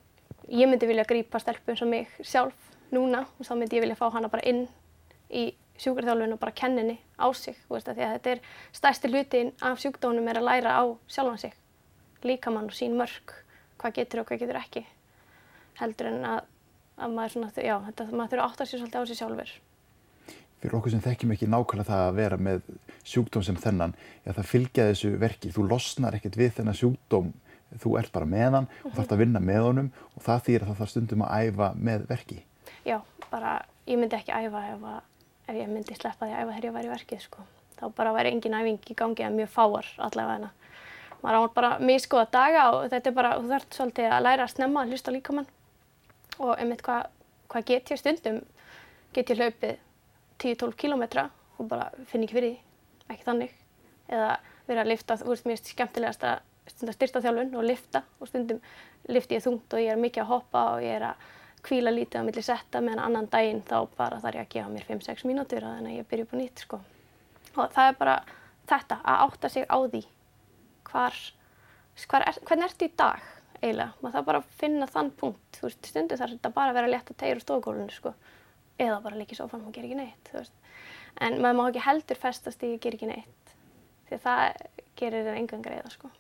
ég 0.53 0.69
myndi 0.69 0.89
vilja 0.89 1.09
grípa 1.09 1.41
stelpu 1.41 1.73
eins 1.73 1.83
og 1.83 1.91
mig 1.91 2.13
sjálf 2.21 2.71
núna 2.93 3.25
og 3.39 3.47
þá 3.49 3.55
myndi 3.57 3.79
ég 3.79 3.87
vilja 3.87 3.99
fá 3.99 4.11
hana 4.13 4.29
bara 4.33 4.45
inn 4.49 4.67
í 5.33 5.49
sjúkarþjálfun 5.81 6.37
og 6.37 6.41
bara 6.41 6.55
kenna 6.55 6.83
henni 6.83 6.99
á 7.17 7.27
sig 7.33 7.57
veist, 7.71 7.89
því 7.89 8.05
að 8.05 8.15
þetta 8.17 8.35
er 8.35 8.43
stærsti 8.77 9.11
hlutin 9.11 9.53
af 9.65 9.81
sjúkdónum 9.81 10.29
er 10.29 10.41
að 10.41 10.49
læra 10.49 10.77
á 10.77 10.85
sjálfan 11.09 11.41
sig. 11.41 11.55
Líkamann 12.23 12.69
og 12.71 12.77
sín 12.77 12.97
mörg 12.99 13.35
hvað 13.81 13.97
getur 13.99 14.23
og 14.23 14.29
hvað 14.29 14.45
getur 14.45 14.61
ekki. 14.61 14.85
Heldur 15.81 16.11
en 16.13 16.25
að, 16.29 16.41
að 17.01 17.15
maður 17.17 17.35
svona, 17.35 17.53
já, 17.57 17.77
þetta, 17.89 18.09
maður 18.13 18.35
þurfa 18.35 18.45
að 18.45 18.51
átta 18.51 18.67
sér 18.69 18.83
svolítið 18.83 19.03
á 19.03 19.09
sig 19.09 19.19
sjálfur. 19.19 19.55
Fyrir 20.63 20.77
okkur 20.79 20.93
sem 20.93 21.03
þekkjum 21.03 21.33
ekki 21.35 21.49
nákvæmlega 21.51 21.89
það 21.89 22.05
að 22.07 22.19
vera 22.21 22.39
með 22.39 22.69
sjúkdóm 23.03 23.47
sem 23.49 23.57
þennan, 23.59 23.97
já 24.23 24.31
það 24.37 24.51
fylgja 24.53 24.85
þessu 24.93 25.11
verki, 25.19 25.51
þú 25.51 25.65
losnar 25.73 26.15
ekkert 26.19 26.39
við 26.39 26.53
þennan 26.61 26.79
sjúkdóm, 26.79 27.33
þú 27.81 27.95
ert 28.01 28.13
bara 28.15 28.29
með 28.29 28.57
hann 28.59 28.69
og 28.83 28.95
þarfst 28.97 29.15
að 29.15 29.23
vinna 29.23 29.43
með 29.43 29.67
honum 29.67 29.91
og 30.17 30.25
það 30.27 30.45
þýr 30.49 30.65
að 30.65 30.71
það 30.71 30.81
þarf 30.81 30.93
stundum 30.93 31.25
að 31.27 31.47
æfa 31.47 31.69
með 31.77 32.07
verki. 32.11 32.39
Já, 32.87 32.99
bara 33.31 33.55
ég 33.89 34.01
myndi 34.01 34.19
ekki 34.19 34.35
æfa 34.35 34.65
ef, 34.73 34.85
að, 34.93 35.01
ef 35.49 35.61
ég 35.61 35.71
myndi 35.71 35.99
sleppa 35.99 36.27
því 36.27 36.35
að 36.35 36.43
æfa 36.43 36.57
þegar 36.57 36.69
ég 36.69 36.77
væri 36.77 36.91
í 36.91 36.93
verkið 36.93 37.25
sko. 37.27 37.47
Þá 37.79 37.85
bara 37.97 38.15
væri 38.17 38.35
engin 38.35 38.59
æfing 38.59 38.93
í 38.93 38.99
gangi 38.99 39.27
en 39.27 39.39
mjög 39.39 39.51
fáar 39.55 39.89
allavega 39.99 40.37
hana. 40.39 40.53
Maður 41.23 41.39
á 41.39 41.55
bara 41.55 41.73
miskoða 41.79 42.29
daga 42.35 42.63
og 42.75 42.85
þetta 42.91 43.11
er 43.11 43.17
bara, 43.17 43.35
þú 43.39 43.51
þarf 43.53 43.77
svolítið 43.77 44.09
að 44.11 44.25
læra 44.27 44.47
að 44.47 44.55
snemma 44.57 44.83
að 44.83 44.93
hlusta 44.93 45.15
líkamann 45.15 45.51
og 46.43 46.55
einmitt 46.57 46.83
hvað 46.83 47.11
hva 47.53 47.63
get 47.69 47.93
ég 47.93 48.01
stundum, 48.01 48.41
get 49.15 49.31
ég 49.31 49.39
hlaupið 49.39 49.77
10-12 50.43 50.79
kílómetra 50.81 51.29
og 51.59 51.69
bara 51.71 51.91
finn 52.11 52.25
ekki 52.25 52.39
fyrir 52.39 52.55
því, 52.55 52.63
ekki 53.13 53.27
þannig. 53.29 53.53
Eða 54.13 54.31
vera 54.67 54.85
að 54.85 54.91
lifta, 54.91 55.19
þú 55.21 55.31
veist, 55.31 55.47
er 55.47 55.63
skemmtilegast 55.63 56.27
að 56.27 56.41
stunda 56.71 56.95
styrtaþjálfun 56.95 57.57
og 57.59 57.67
lifta 57.67 58.03
og 58.21 58.31
stundum 58.31 58.61
lifti 59.11 59.39
ég 59.39 59.45
þungt 59.45 59.75
og 59.75 59.83
ég 59.83 59.95
er 59.95 60.01
mikið 60.01 60.25
að 60.25 60.31
hoppa 60.31 60.65
og 60.77 60.85
ég 60.85 60.99
er 60.99 61.09
að 61.11 61.27
kvíla 61.63 61.93
lítið 61.95 62.23
á 62.23 62.27
milli 62.27 62.43
setta 62.43 62.81
meðan 62.83 63.05
annan 63.07 63.29
daginn 63.31 63.63
þá 63.67 63.77
bara 63.97 64.21
þarf 64.23 64.39
ég 64.39 64.47
að 64.47 64.55
gefa 64.55 64.73
mér 64.73 64.87
5-6 64.89 65.27
mínútur 65.29 65.67
og 65.67 65.77
þannig 65.77 65.93
að 65.93 66.01
ég 66.01 66.09
byrja 66.11 66.27
upp 66.27 66.35
á 66.35 66.37
nýtt 66.41 66.65
sko. 66.65 66.81
Og 67.53 67.75
það 67.75 67.91
er 67.91 67.99
bara 68.01 68.17
þetta, 68.71 68.99
að 69.03 69.23
átta 69.27 69.51
sig 69.53 69.67
á 69.69 69.79
því 69.79 70.03
hvar, 70.91 71.19
hvar 72.09 72.27
er, 72.27 72.41
hvernig 72.49 72.69
ertu 72.69 72.89
í 72.89 72.95
dag 72.99 73.29
eiginlega. 73.63 73.93
Maður 74.01 74.17
þarf 74.17 74.29
bara 74.31 74.41
að 74.43 74.57
finna 74.63 74.89
þann 74.91 75.13
punkt, 75.19 75.59
þú 75.59 75.69
veist, 75.69 75.91
stundum 75.93 76.19
þarf 76.19 76.37
þetta 76.37 76.55
bara 76.57 76.73
að 76.73 76.79
vera 76.79 76.91
að 76.91 76.95
leta 76.97 77.19
tegur 77.23 77.43
á 77.43 77.45
stofugólfinu 77.45 77.95
sko. 77.95 78.15
Eða 78.81 78.99
bara 79.05 79.21
líka 79.21 79.37
í 79.37 79.39
sófanum 79.39 79.69
og 79.71 79.77
gera 79.77 79.87
ekki 79.87 80.01
neitt. 80.01 80.33
En 81.23 81.39
maður 81.45 81.59
má 81.59 81.65
ekki 81.69 81.85
heldur 81.87 82.19
festast 82.19 82.65
í 82.67 82.73
að 82.75 82.83
gera 82.83 82.99
ekki 82.99 83.11
neitt. 83.13 83.55
Því 84.09 84.19
að 84.19 84.27
það 84.27 84.67
gerir 84.99 85.29
þér 85.29 85.39
engan 85.43 85.65
greiða 85.69 85.95
sko. 85.95 86.11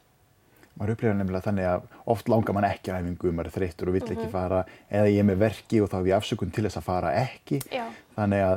Maður 0.79 0.95
upplifir 0.95 1.17
nefnilega 1.19 1.47
þannig 1.47 1.67
að 1.69 1.89
oft 2.15 2.31
langar 2.33 2.57
mann 2.57 2.67
ekki 2.69 2.95
æfingu, 2.95 3.33
maður 3.33 3.51
er 3.51 3.57
þreyttur 3.57 3.91
og 3.91 3.97
vill 3.99 4.07
ekki 4.15 4.29
fara 4.33 4.63
eða 4.89 5.11
ég 5.13 5.19
er 5.21 5.27
með 5.29 5.43
verki 5.43 5.83
og 5.83 5.91
þá 5.93 5.99
hef 5.99 6.09
ég 6.09 6.17
afsökun 6.17 6.55
til 6.55 6.65
þess 6.67 6.81
að 6.81 6.87
fara 6.87 7.13
ekki. 7.21 7.61
Já. 7.73 7.85
Þannig 8.17 8.45
að 8.47 8.57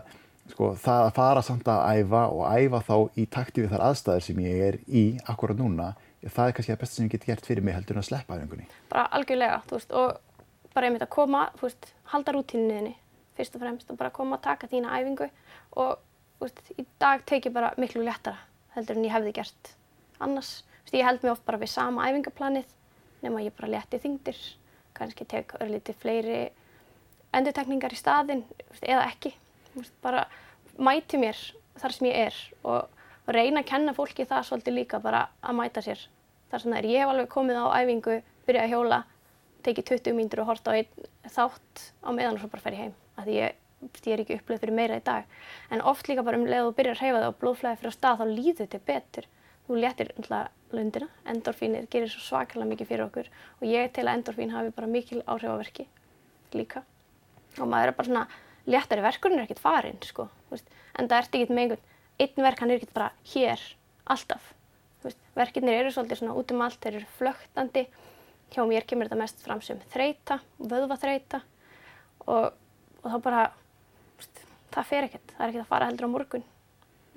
sko, 0.54 0.72
það 0.80 1.04
að 1.04 1.14
fara 1.18 1.44
samt 1.46 1.70
að 1.72 1.86
æfa 2.00 2.24
og 2.32 2.44
æfa 2.56 2.82
þá 2.88 2.96
í 3.20 3.28
takti 3.36 3.66
við 3.66 3.74
þar 3.74 3.86
aðstæður 3.90 4.26
sem 4.28 4.42
ég 4.46 4.64
er 4.70 4.80
í 4.88 5.06
akkurat 5.32 5.60
núna, 5.60 5.92
það 6.26 6.48
er 6.48 6.58
kannski 6.58 6.74
það 6.74 6.82
besta 6.84 7.00
sem 7.00 7.08
ég 7.08 7.16
get 7.16 7.28
gert 7.30 7.50
fyrir 7.50 7.66
mig 7.66 7.76
heldur 7.78 7.98
en 7.98 8.04
að 8.04 8.10
sleppa 8.10 8.38
æfingunni. 8.38 8.68
bara 8.90 9.06
algjörlega, 9.18 9.62
veist, 9.72 9.92
og 9.94 10.20
bara 10.74 10.90
einmitt 10.90 11.06
að 11.06 11.14
koma, 11.16 11.48
veist, 11.62 11.92
halda 12.14 12.34
rútínuðinni 12.36 12.96
fyrst 13.38 13.58
og 13.58 13.64
fremst 13.64 13.92
og 13.92 14.00
bara 14.00 14.14
koma 14.16 14.40
að 14.40 14.46
taka 14.50 14.70
þína 14.72 14.96
æfingu 15.00 15.30
og, 15.82 15.98
veist, 16.42 16.62
í 16.78 16.86
dag 17.02 17.26
tek 17.28 17.50
ég 17.50 17.56
bara 17.56 17.74
miklu 17.82 18.06
léttara 18.06 18.42
heldur 18.76 18.98
en 18.98 19.08
ég 19.08 19.14
hefði 19.14 19.36
gert 19.38 19.76
annars, 20.24 20.64
þú 20.86 20.92
veist, 20.92 21.00
ég 21.00 21.08
held 21.10 21.24
mig 21.24 21.34
oft 21.34 21.46
bara 21.48 21.62
við 21.62 21.74
sama 21.74 22.08
æfingaplanið 22.10 22.74
nema 23.26 23.44
ég 23.44 23.56
bara 23.58 23.72
létti 23.74 24.00
þingdir, 24.02 24.40
kannski 24.96 25.26
tek 25.28 25.56
örlítið 25.60 25.98
fleiri 26.02 26.40
endurtekningar 27.36 27.94
í 27.94 28.00
staðinn, 28.00 28.44
þú 28.48 28.74
veist, 28.74 28.86
eða 28.86 29.08
ekki, 29.10 29.32
þú 29.72 29.82
veist, 29.82 29.96
bara 30.04 30.26
mæti 30.78 31.20
mér 31.20 31.40
þar 31.80 31.96
sem 31.96 32.08
ég 32.10 32.22
er 32.30 32.38
og, 32.64 33.02
og 33.26 33.34
reyna 33.36 33.64
að 33.64 33.72
kenna 33.72 33.96
fólki 33.96 34.28
það 34.30 34.48
svolítið 34.50 34.78
líka 34.80 35.02
bara 35.04 35.26
að 35.42 35.60
mæta 35.60 35.84
sér 35.84 36.06
þar 36.52 36.64
sem 36.64 36.72
það 36.72 36.80
er. 36.80 36.90
Ég 36.92 37.04
hef 37.04 37.12
alveg 37.12 37.30
komið 37.34 37.60
á 37.60 37.66
æfingu, 37.82 38.18
byrjað 38.48 38.66
að 38.66 38.74
hjóla, 38.74 39.02
tekið 39.66 39.88
20 39.92 40.18
mínútur 40.18 40.44
og 40.44 40.50
hort 40.52 40.68
á 40.70 40.72
einn 40.78 41.08
þátt 41.36 41.86
á 42.06 42.10
meðan 42.14 42.38
og 42.38 42.44
svo 42.44 42.52
bara 42.54 42.66
fer 42.66 42.78
ég 42.78 42.84
heim. 42.86 42.98
Því 43.16 43.38
ég, 43.40 43.56
ég 44.06 44.12
er 44.14 44.24
ekki 44.24 44.38
upplöð 44.40 44.62
fyrir 44.62 44.78
meira 44.78 45.00
í 45.00 45.06
dag. 45.06 45.32
En 45.74 45.82
oft 45.82 46.10
líka 46.10 46.24
bara 46.26 46.40
um 46.40 46.46
leið 46.48 46.70
og 46.70 46.78
byrjar 46.78 47.00
að 47.00 47.02
hreyfa 47.02 47.24
það 47.24 47.32
og 47.32 47.40
blóðflæði 47.42 47.82
fyrir 47.82 47.96
á 47.96 47.98
stað 47.98 48.22
þá 48.22 48.26
líður 48.32 48.62
þetta 48.62 48.82
betur. 48.92 49.30
Þú 49.66 49.80
náttúrulega 49.82 50.42
lundina, 50.76 51.08
endorfínir 51.32 51.88
gerir 51.92 52.12
svo 52.12 52.22
svakalega 52.24 52.70
mikið 52.72 52.90
fyrir 52.90 53.06
okkur 53.08 53.30
og 53.60 53.68
ég 53.70 53.94
tel 53.96 54.08
að 54.08 54.20
endorfín 54.20 54.54
hafi 54.54 54.74
bara 54.76 54.90
mikil 54.92 55.22
áhrif 55.26 55.56
á 55.56 55.58
verki 55.58 55.88
líka. 56.56 56.84
Og 57.60 57.70
maður 57.70 57.92
er 57.92 57.98
bara 57.98 58.10
svona, 58.10 58.26
léttari 58.68 59.04
verkurinn 59.06 59.40
er 59.40 59.48
ekkert 59.48 59.64
farinn, 59.64 60.00
sko. 60.04 60.28
veist. 60.52 60.68
En 60.96 61.10
það 61.12 61.22
ert 61.22 61.38
ekkert 61.38 61.54
með 61.54 61.64
einhvern, 61.64 61.86
einn 62.26 62.46
verk 62.48 62.64
hann 62.64 62.72
er 62.72 62.80
ekkert 62.80 62.96
bara 62.96 63.12
hér, 63.34 63.66
alltaf. 64.06 64.52
Verkirnir 65.36 65.82
eru 65.82 65.92
svolítið 65.94 66.22
svona 66.22 66.36
út 66.40 66.52
um 66.56 66.64
allt, 66.66 66.80
þeir 66.82 67.00
eru 67.02 67.12
flöktandi. 67.20 67.86
Hjá 68.54 68.64
mér 68.70 68.88
kemur 68.88 69.10
þetta 69.10 69.20
mest 69.20 69.44
fram 69.44 69.62
sem 69.66 69.80
þreita, 69.94 70.40
vöðvaþreita 70.62 71.42
og, 72.26 72.56
og 73.04 73.08
þá 73.12 73.18
bara, 73.26 73.46
veist, 74.20 74.44
það 74.74 74.90
fer 74.92 75.08
ekkert, 75.10 75.34
það 75.36 75.46
er 75.46 75.54
ekkert 75.54 75.66
að 75.66 75.72
fara 75.74 75.90
heldur 75.90 76.08
á 76.08 76.16
morgun. 76.16 76.46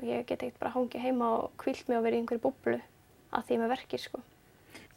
Ég 0.03 0.27
get 0.27 0.43
ekkert 0.43 0.61
bara 0.61 0.75
hangið 0.75 1.05
heima 1.05 1.31
og 1.39 1.53
kvílt 1.61 1.89
mig 1.89 1.99
og 1.99 2.07
verið 2.07 2.21
í 2.21 2.23
einhverju 2.25 2.45
búblu 2.45 2.79
að 3.35 3.49
því 3.49 3.61
með 3.63 3.73
verkir, 3.75 4.03
sko. 4.03 4.25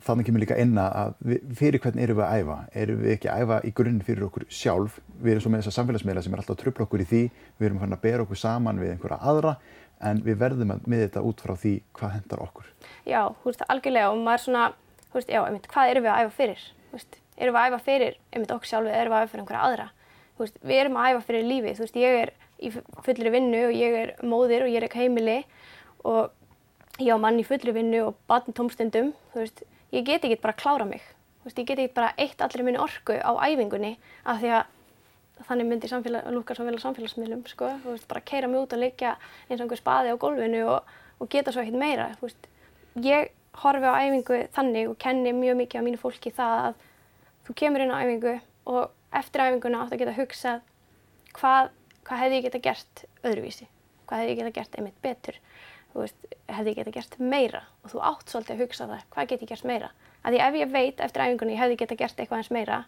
Þannig 0.01 0.25
kemur 0.25 0.41
líka 0.41 0.57
inn 0.57 0.79
að 0.81 1.11
við, 1.21 1.43
fyrir 1.59 1.81
hvern 1.83 1.99
erum 2.01 2.17
við 2.17 2.25
að 2.25 2.39
æfa? 2.41 2.55
Erum 2.81 3.01
við 3.03 3.11
ekki 3.15 3.29
að 3.29 3.43
æfa 3.43 3.57
í 3.61 3.71
grunninn 3.77 4.05
fyrir 4.07 4.25
okkur 4.25 4.45
sjálf? 4.49 4.95
Við 5.21 5.35
erum 5.35 5.43
svo 5.43 5.51
með 5.53 5.61
þessa 5.61 5.75
samfélagsmiðla 5.77 6.23
sem 6.25 6.33
er 6.33 6.41
alltaf 6.41 6.55
að 6.55 6.63
tröfla 6.63 6.87
okkur 6.87 7.03
í 7.03 7.07
því, 7.11 7.21
við 7.59 7.67
erum 7.67 7.81
fann 7.83 7.93
að 7.93 8.01
bera 8.07 8.25
okkur 8.25 8.41
saman 8.41 8.81
við 8.81 8.95
einhverja 8.95 9.19
aðra 9.29 9.53
en 10.09 10.23
við 10.25 10.39
verðum 10.41 10.73
að 10.73 10.89
með 10.89 11.03
þetta 11.05 11.23
út 11.29 11.43
frá 11.45 11.53
því 11.61 11.73
hvað 11.99 12.15
hendar 12.15 12.43
okkur. 12.47 12.69
Já, 13.05 13.21
þú 13.43 13.51
veist, 13.51 13.65
algjörlega 13.69 14.09
og 14.09 14.21
maður 14.25 14.43
svona, 14.47 14.65
þú 15.05 15.19
veist, 15.19 15.33
já, 15.35 15.41
einmitt, 15.45 15.69
hvað 15.69 15.93
erum 15.93 16.07
við 16.07 16.13
að 16.15 16.23
æfa 16.23 16.35
fyrir? 16.39 16.67
Þú 16.89 16.97
veist, 16.97 17.19
erum 17.37 17.57
við 17.57 17.61
að 17.61 17.69
æfa 17.69 17.81
fyrir 17.85 18.17
einmitt 18.31 18.53
okkur 18.55 18.71
sjálfið, 18.71 18.97
erum 18.97 19.13
við 19.13 19.19
að 19.19 19.25
æfa 19.25 19.31
fyrir 19.31 19.43
einhverja 19.45 19.65
aðra. 19.67 19.87
Þú 20.31 20.45
veist, 20.47 20.61
við 20.65 20.81
erum 20.81 20.97
að 20.97 21.11
æfa 21.11 21.25
fyrir 21.29 21.49
lífið, 21.51 21.77
þú 21.77 21.85
veist, 21.85 22.01
ég 22.01 22.21
er 22.23 22.33
í 22.61 22.71
fullri 23.05 23.33
vinnu 23.33 23.63
og 23.67 23.77
ég 23.77 23.97
er 24.01 24.13
móðir 24.25 24.65
og 24.65 24.71
ég 24.71 24.81
er 24.81 24.87
ekki 24.87 25.03
heimili 25.05 25.37
og 26.09 26.33
ég 27.05 27.15
á 27.15 27.19
mann 27.21 27.39
í 27.41 27.47
fullri 27.47 27.73
vinnu 27.75 28.03
og 28.09 28.19
batn 28.29 28.55
tómstundum, 28.57 29.11
þú 29.33 29.41
veist, 29.43 29.63
ég 29.91 30.05
get 30.07 30.25
ekki 30.27 30.39
bara 30.41 30.55
að 30.55 30.61
klára 30.61 30.87
mig. 30.87 31.01
Þú 31.41 31.49
veist, 31.49 31.59
ég 31.61 31.67
get 31.69 31.81
ekki 31.81 31.95
bara 31.97 32.13
eitt 32.21 32.41
allir 32.45 32.65
minni 32.67 32.81
orku 32.81 33.17
á 33.17 33.31
æfingunni 33.41 33.95
af 34.25 34.41
því 34.41 34.53
að 34.59 34.77
þannig 35.47 35.69
myndi 35.71 35.89
samfélag, 35.89 36.29
lúkar 36.35 36.57
svo 36.57 36.67
vel 36.67 36.77
á 36.77 36.85
samfélagsmiðlum, 36.85 37.43
sko, 37.49 37.71
þú 37.81 37.95
veist, 37.95 38.07
bara 38.09 38.21
keira 38.21 38.49
mig 38.49 38.61
út 38.61 38.75
og 38.75 38.81
leikja 38.81 39.15
eins 39.49 39.57
og 39.57 39.65
einhver 39.65 39.79
spaði 39.79 40.13
á 40.13 40.21
gólfinu 40.21 40.63
og, 40.69 40.91
og 41.17 41.29
geta 41.33 41.53
svo 41.53 41.63
ekkert 41.63 41.81
meira, 41.81 42.11
þú 42.19 42.27
veist. 42.27 42.49
Ég 43.01 43.31
horfi 43.63 43.89
á 43.89 43.99
æfingu 43.99 44.39
þannig 44.55 44.89
og 44.91 44.97
kenni 45.01 45.33
mjög 45.35 45.57
mikið 45.59 45.81
á 45.81 45.85
mínu 45.87 45.99
fólki 45.99 46.31
það 46.35 46.65
að 46.69 46.83
þú 47.47 47.55
kemur 47.61 47.83
inn 47.83 47.91
á 47.91 48.01
æfingu 48.01 48.35
og 48.71 49.17
eftir 49.17 49.43
æfinguna 49.43 49.83
átt 49.83 49.95
að 49.95 50.03
geta 50.03 50.15
hugsað 50.15 50.61
hvað, 51.35 51.71
hvað 52.07 52.21
hefði 52.23 52.37
ég 52.37 52.45
geta 52.47 52.63
gert 52.67 53.03
öðruvísi, 53.25 53.67
hvað 54.07 54.21
hefði 54.21 54.31
ég 54.31 54.39
geta 54.41 54.55
gert 54.59 54.77
einmitt 54.77 55.01
betur, 55.03 55.39
veist, 55.99 56.27
hefði 56.47 56.71
ég 56.71 56.77
geta 56.79 56.93
gert 56.95 57.17
meira 57.19 57.61
og 57.83 57.91
þú 57.91 58.01
átt 58.07 58.31
svolítið 58.31 58.55
að 58.55 58.63
hugsa 58.63 58.87
það, 58.87 59.05
hvað 59.13 59.31
get 59.31 59.41
ég 59.43 59.51
gert 59.51 59.67
meira. 59.67 59.89
Af 60.21 60.31
því 60.31 60.41
ef 60.45 60.57
ég 60.59 60.71
veit 60.71 61.01
eftir 61.01 61.23
æfingunni 61.25 61.55
ég 61.55 61.61
hefði 61.61 61.79
geta 61.81 61.97
gert 61.99 62.19
eitthvað 62.19 62.43
eins 62.43 62.51
meira, 62.53 62.83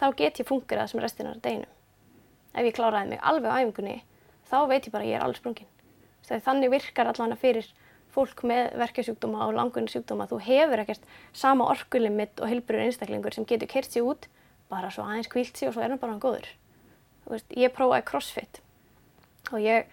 þá 0.00 0.06
get 0.18 0.40
ég 0.42 0.48
fungerað 0.48 0.90
sem 0.90 1.00
restina 1.00 1.32
af 1.32 1.40
deginum. 1.44 1.72
Ef 2.54 2.68
ég 2.68 2.76
kláraði 2.76 3.14
mig 3.14 3.22
alveg 3.22 3.48
á 3.50 3.56
æfingunni, 3.62 3.96
þá 4.50 4.58
veit 4.70 4.88
ég 4.88 4.92
bara 4.94 5.08
ég 5.08 5.18
er 5.18 5.24
alveg 5.24 5.40
sprungin. 5.40 5.70
Þannig 6.24 6.72
virkar 6.72 7.10
allavega 7.10 7.40
fyrir 7.40 7.70
fólk 8.14 8.44
með 8.46 8.74
verkefsjúkdóma 8.80 9.48
og 9.48 9.56
langunni 9.56 9.90
sjúkdóma. 9.90 10.28
Þú 10.30 10.40
hefur 10.46 10.82
ekkert 10.84 11.08
sama 11.36 11.66
orkulimit 11.72 12.40
og 12.40 12.50
heilbrur 12.50 12.84
einstaklingur 12.84 13.34
sem 13.34 13.46
getur 13.48 13.70
kert 13.70 13.90
sér 13.90 14.06
út, 14.06 14.28
bara 14.70 14.90
svo 14.94 15.06
aðeins 15.06 15.30
kvílt 15.32 15.58
sér 15.58 15.70
og 15.70 15.76
svo 15.76 15.84
er 15.84 15.92
hann 15.92 16.00
bara 16.02 16.14
hann 16.14 16.22
góður. 16.22 16.46
Veist, 17.26 17.50
ég 17.56 17.72
prófaði 17.74 18.06
crossfit 18.08 18.60
og 19.52 19.60
ég 19.60 19.90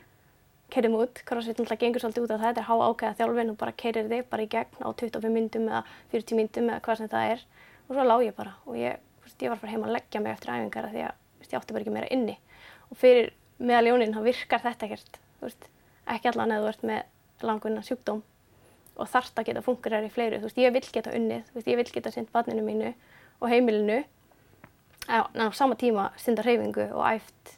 kerði 0.72 0.92
mig 0.94 1.06
út. 1.06 1.24
Crossfit 1.28 1.58
náttúrulega 1.60 1.86
gengur 1.86 2.04
svolítið 2.04 2.25
út 2.25 2.34
af 2.36 2.42
það. 2.42 2.48
Þetta 2.48 2.63
er 2.63 2.70
há 2.70 2.75
ákveða 2.88 3.18
þjálfin 3.20 3.54
og 3.54 3.58
bara 3.62 3.78
kerir 3.84 4.12
þig 4.12 4.28
bara 4.32 4.46
í 4.46 4.51
gegn 4.51 4.86
á 4.86 4.90
25 4.90 5.36
myndum 5.36 5.68
eða 5.70 5.82
40 6.13 6.40
myndum 6.40 6.70
eða 6.72 6.84
hvað 6.86 7.01
sem 7.01 7.12
það 7.12 7.34
er. 7.36 7.46
Og 7.88 7.96
svo 7.96 8.06
lág 8.08 8.25
ég 8.25 8.38
bara 8.38 8.56
og 8.66 8.78
ég, 8.80 9.01
veist, 9.25 9.42
ég 9.44 9.51
var 9.51 9.62
bara 9.62 9.74
heima 9.74 9.90
að 9.90 9.98
leggja 9.98 10.24
mig 10.24 10.36
eftir 10.36 10.54
æfingar 10.56 10.90
því 10.94 11.06
að 11.10 11.20
veist, 11.42 11.54
ég 11.54 11.60
átti 11.60 11.75
bara 11.75 11.86
ekki 11.86 11.96
meira 11.96 12.12
inni 12.13 12.38
og 12.92 13.00
fyrir 13.01 13.32
meðaljónin 13.62 14.13
þá 14.16 14.22
virkar 14.25 14.63
þetta 14.63 14.88
ekkert 14.88 15.20
veist, 15.42 15.68
ekki 16.10 16.32
allan 16.32 16.54
eða 16.56 16.66
þú 16.66 16.72
ert 16.72 16.86
með 16.90 17.48
langvinna 17.48 17.84
sjúkdóm 17.86 18.22
og 19.01 19.10
þarft 19.10 19.40
að 19.40 19.48
geta 19.50 19.63
fungerar 19.66 20.06
í 20.06 20.12
fleiru, 20.13 20.42
þú 20.42 20.50
veist, 20.50 20.62
ég 20.62 20.74
vil 20.75 20.84
geta 20.94 21.13
unnið, 21.18 21.51
ég 21.66 21.80
vil 21.80 21.88
geta 21.90 22.13
synd 22.13 22.32
barninu 22.34 22.66
mínu 22.66 22.92
og 23.42 23.50
heimilinu 23.50 24.01
á, 25.10 25.25
á 25.25 25.46
sama 25.58 25.78
tíma 25.80 26.12
stundar 26.20 26.46
hreyfingu 26.46 26.90
og 26.92 27.06
æft 27.08 27.56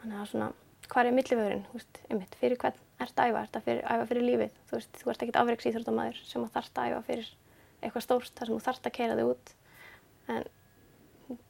þannig 0.00 0.20
að 0.20 0.30
svona, 0.30 0.50
hvað 0.94 1.08
er 1.10 1.16
millivöðurinn, 1.18 1.64
þú 1.68 1.78
veist, 1.80 2.02
einmitt, 2.08 2.34
fyrir 2.38 2.60
hvern 2.62 2.82
ert 3.02 3.18
að 3.18 3.30
æfa, 3.32 3.40
ert 3.42 3.56
að 3.58 3.64
fyrir, 3.66 3.86
æfa 3.90 4.04
fyrir 4.10 4.26
lífið, 4.28 4.58
þú 4.68 4.76
veist, 4.78 4.98
þú 5.00 5.10
ert 5.10 5.24
ekkert 5.24 5.38
afreiksýþróttamæður 5.40 6.20
sem 6.28 6.44
að 6.44 6.52
þarft 6.54 6.78
að 6.78 6.92
æfa 6.92 7.00
fyrir 7.08 7.30
eitthvað 7.84 8.04
stórt 8.06 8.38
þar 8.38 8.50
sem 8.50 8.54
þú 8.54 8.66
þarft 8.68 8.86
að 8.86 8.94
keira 8.98 9.16
þig 9.18 9.30
út 9.32 9.54
en 10.34 10.46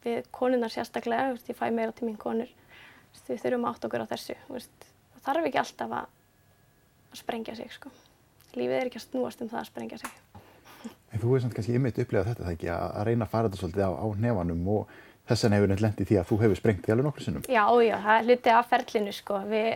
við 0.05 0.29
konunnar 0.35 0.73
sérstaklega, 0.73 1.33
veist, 1.35 1.51
ég 1.51 1.59
fæ 1.59 1.67
meira 1.75 1.95
til 1.95 2.09
mín 2.09 2.19
konur, 2.21 2.51
veist, 3.13 3.29
við 3.29 3.43
þurfum 3.43 3.69
átt 3.71 3.87
okkur 3.89 4.05
á 4.05 4.13
þessu. 4.13 4.37
Veist, 4.51 4.89
það 5.15 5.27
þarf 5.29 5.49
ekki 5.51 5.63
alltaf 5.63 5.97
að, 6.01 6.13
að 7.11 7.21
sprengja 7.21 7.57
sig. 7.59 7.73
Sko. 7.75 7.93
Lífið 8.55 8.79
er 8.79 8.91
ekki 8.91 9.01
að 9.01 9.07
snúast 9.09 9.43
um 9.43 9.51
það 9.51 9.63
að 9.63 9.71
sprengja 9.71 10.01
sig. 10.03 10.21
En 11.15 11.23
þú 11.23 11.39
samt 11.41 11.57
kannski 11.57 11.77
ymmit 11.79 11.99
upplegað 12.03 12.33
þetta, 12.33 12.47
það 12.47 12.57
ekki, 12.57 12.71
að 12.75 13.03
reyna 13.09 13.27
að 13.27 13.35
fara 13.35 13.51
þetta 13.51 13.61
svolítið 13.63 13.85
á, 13.87 13.93
á 13.95 14.07
nefanum 14.25 14.65
og 14.75 14.95
þess 15.29 15.47
vegna 15.47 15.59
hefur 15.59 15.73
neitt 15.73 15.83
lendið 15.85 16.11
því 16.11 16.19
að 16.21 16.29
þú 16.29 16.39
hefur 16.43 16.61
sprengt 16.61 16.85
því 16.85 16.95
alveg 16.95 17.09
nokkur 17.09 17.25
sinnum. 17.27 17.47
Já, 17.49 17.65
já, 17.85 17.97
það 18.05 18.19
er 18.19 18.29
hlutið 18.29 18.59
af 18.59 18.71
ferlinu, 18.71 19.15
sko. 19.17 19.41
Við, 19.49 19.71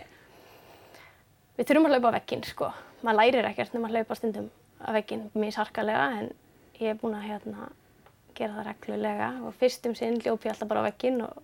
við 1.57 1.69
þurfum 1.69 1.89
að 1.89 1.95
hlaupa 1.95 2.13
á 2.13 2.17
vegginn, 2.19 2.45
sko. 2.47 2.71
Maður 3.01 3.19
lærir 3.21 3.49
ekkert 3.49 3.75
nema 3.75 3.89
að 3.89 3.97
hlaupa 3.97 4.17
stundum 4.19 4.49
á 4.79 4.89
vegginn, 4.95 5.25
mjög 5.33 5.55
sarkalega, 5.57 6.07
en 6.19 6.31
ég 6.79 6.93
er 6.93 6.99
búin 6.99 7.17
að 7.17 7.27
hérna, 7.27 7.69
gera 8.37 8.55
það 8.55 8.69
reglulega 8.69 9.29
og 9.43 9.55
fyrstum 9.59 9.95
sinn 9.97 10.19
hljóp 10.21 10.45
ég 10.45 10.53
alltaf 10.53 10.69
bara 10.69 10.85
á 10.85 10.87
vegginn 10.87 11.19
og, 11.25 11.41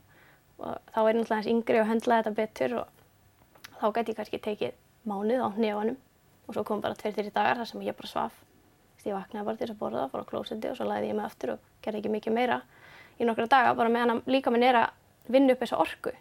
og 0.61 0.77
þá 0.93 0.99
er 1.01 1.17
náttúrulega 1.17 1.39
eins 1.41 1.51
yngri 1.51 1.81
og 1.81 1.89
höndlaði 1.89 2.23
þetta 2.23 2.37
betur 2.39 2.75
og 2.79 3.81
þá 3.81 3.85
gæti 3.97 4.13
ég 4.13 4.19
kannski 4.21 4.41
tekið 4.45 4.77
mánuð 5.09 5.43
á 5.43 5.49
hnefanum 5.57 5.97
og 6.45 6.55
svo 6.55 6.63
kom 6.67 6.83
bara 6.83 6.95
tveir-þrjir 6.99 7.33
dagar 7.35 7.59
þar 7.59 7.71
sem 7.71 7.83
ég 7.83 7.97
bara 7.97 8.11
svaf. 8.11 8.41
Ég 9.05 9.13
vaknaði 9.13 9.45
bara 9.45 9.57
til 9.59 9.67
þess 9.67 9.75
að 9.75 9.81
borða, 9.81 10.07
fór 10.09 10.23
á 10.25 10.29
klósetti 10.29 10.69
og 10.71 10.77
svo 10.79 10.87
læði 10.89 11.11
ég 11.11 11.17
mig 11.17 11.27
aftur 11.27 11.51
og 11.53 11.65
gerði 11.85 11.99
ekki 12.01 12.13
mikið 12.15 12.33
meira 12.33 12.61
í 13.19 13.27
nokkra 13.27 13.47
daga 13.51 13.73
bara 13.77 13.91
meðan 13.91 14.21
líka 14.29 14.53
minn 14.53 14.65
er 14.65 14.79
að 14.83 15.31
vinna 15.31 15.55
upp 15.55 15.63
þessa 15.63 15.81
orku. 15.81 16.13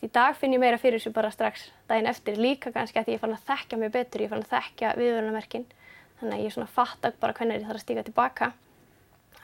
Í 0.00 0.08
dag 0.08 0.36
finn 0.38 0.54
ég 0.54 0.62
meira 0.62 0.78
fyrir 0.80 1.00
þessu 1.00 1.12
bara 1.12 1.32
strax 1.34 1.68
daginn 1.90 2.08
eftir 2.08 2.38
líka 2.40 2.72
kannski 2.72 3.02
að 3.02 3.14
ég 3.14 3.20
fann 3.20 3.34
að 3.34 3.46
þekkja 3.50 3.78
mig 3.80 3.92
betur, 3.92 4.24
ég 4.24 4.32
fann 4.32 4.44
að 4.44 4.52
þekkja 4.54 4.94
viðvörunarmerkin 4.96 5.66
þannig 6.20 6.36
að 6.36 6.44
ég 6.44 6.54
svona 6.54 6.70
fatta 6.70 7.12
bara 7.20 7.36
hvernig 7.36 7.58
ég 7.58 7.66
þarf 7.66 7.80
að 7.80 7.84
stíka 7.84 8.04
tilbaka 8.06 8.52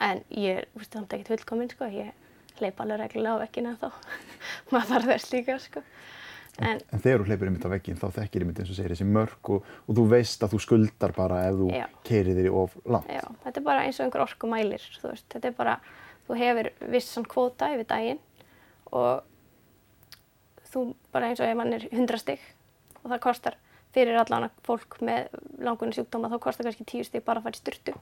en 0.03 0.23
ég 0.29 0.63
er 0.63 0.87
samt 0.87 1.13
ekkert 1.13 1.33
fullkominn 1.33 1.71
sko, 1.73 1.89
ég 1.91 2.57
hleyp 2.61 2.79
alveg 2.81 3.01
reglulega 3.03 3.37
á 3.37 3.43
vekkina 3.43 3.75
þá, 3.81 3.89
maður 4.73 4.93
þarf 4.93 5.11
þess 5.11 5.33
líka 5.33 5.59
sko. 5.61 5.83
En, 6.57 6.79
en 6.89 7.01
þegar 7.03 7.21
þú 7.21 7.29
hleypur 7.29 7.49
einmitt 7.51 7.65
á 7.69 7.73
vekkin 7.75 7.99
þá 8.01 8.07
þekkir 8.15 8.43
einmitt 8.43 8.59
eins 8.63 8.71
og 8.73 8.77
segir 8.79 8.93
þessi 8.95 9.05
mörg 9.05 9.51
og, 9.53 9.65
og 9.85 9.97
þú 9.99 10.05
veist 10.09 10.41
að 10.41 10.55
þú 10.55 10.61
skuldar 10.63 11.13
bara 11.13 11.43
ef 11.51 11.59
þú 11.59 11.67
keirir 12.07 12.37
þér 12.39 12.49
í 12.49 12.53
of 12.63 12.73
langt. 12.89 13.11
Já, 13.13 13.21
þetta 13.43 13.61
er 13.61 13.65
bara 13.67 13.83
eins 13.85 13.99
og 13.99 14.07
einhver 14.07 14.23
orkumælir, 14.25 14.87
þú 14.97 15.11
veist, 15.11 15.27
þetta 15.35 15.51
er 15.51 15.57
bara, 15.59 15.75
þú 16.27 16.39
hefur 16.41 16.71
vissan 16.93 17.27
kvóta 17.27 17.71
yfir 17.75 17.89
daginn 17.89 18.21
og 18.91 19.23
þú 20.67 20.89
bara 21.15 21.31
eins 21.31 21.41
og 21.41 21.47
ef 21.47 21.57
mann 21.57 21.73
er 21.73 21.87
100 21.91 22.23
stygg 22.23 22.43
og 23.03 23.09
það 23.09 23.23
kostar 23.23 23.57
fyrir 23.95 24.19
allan 24.19 24.49
fólk 24.67 24.99
með 25.01 25.31
langunni 25.63 25.95
sjúkdóma 25.95 26.29
þá 26.33 26.39
kostar 26.43 26.67
kannski 26.67 26.87
10 26.87 27.09
stygg 27.09 27.25
bara 27.25 27.41
að 27.41 27.49
fara 27.49 27.59
í 27.59 27.63
styrtu 27.63 27.95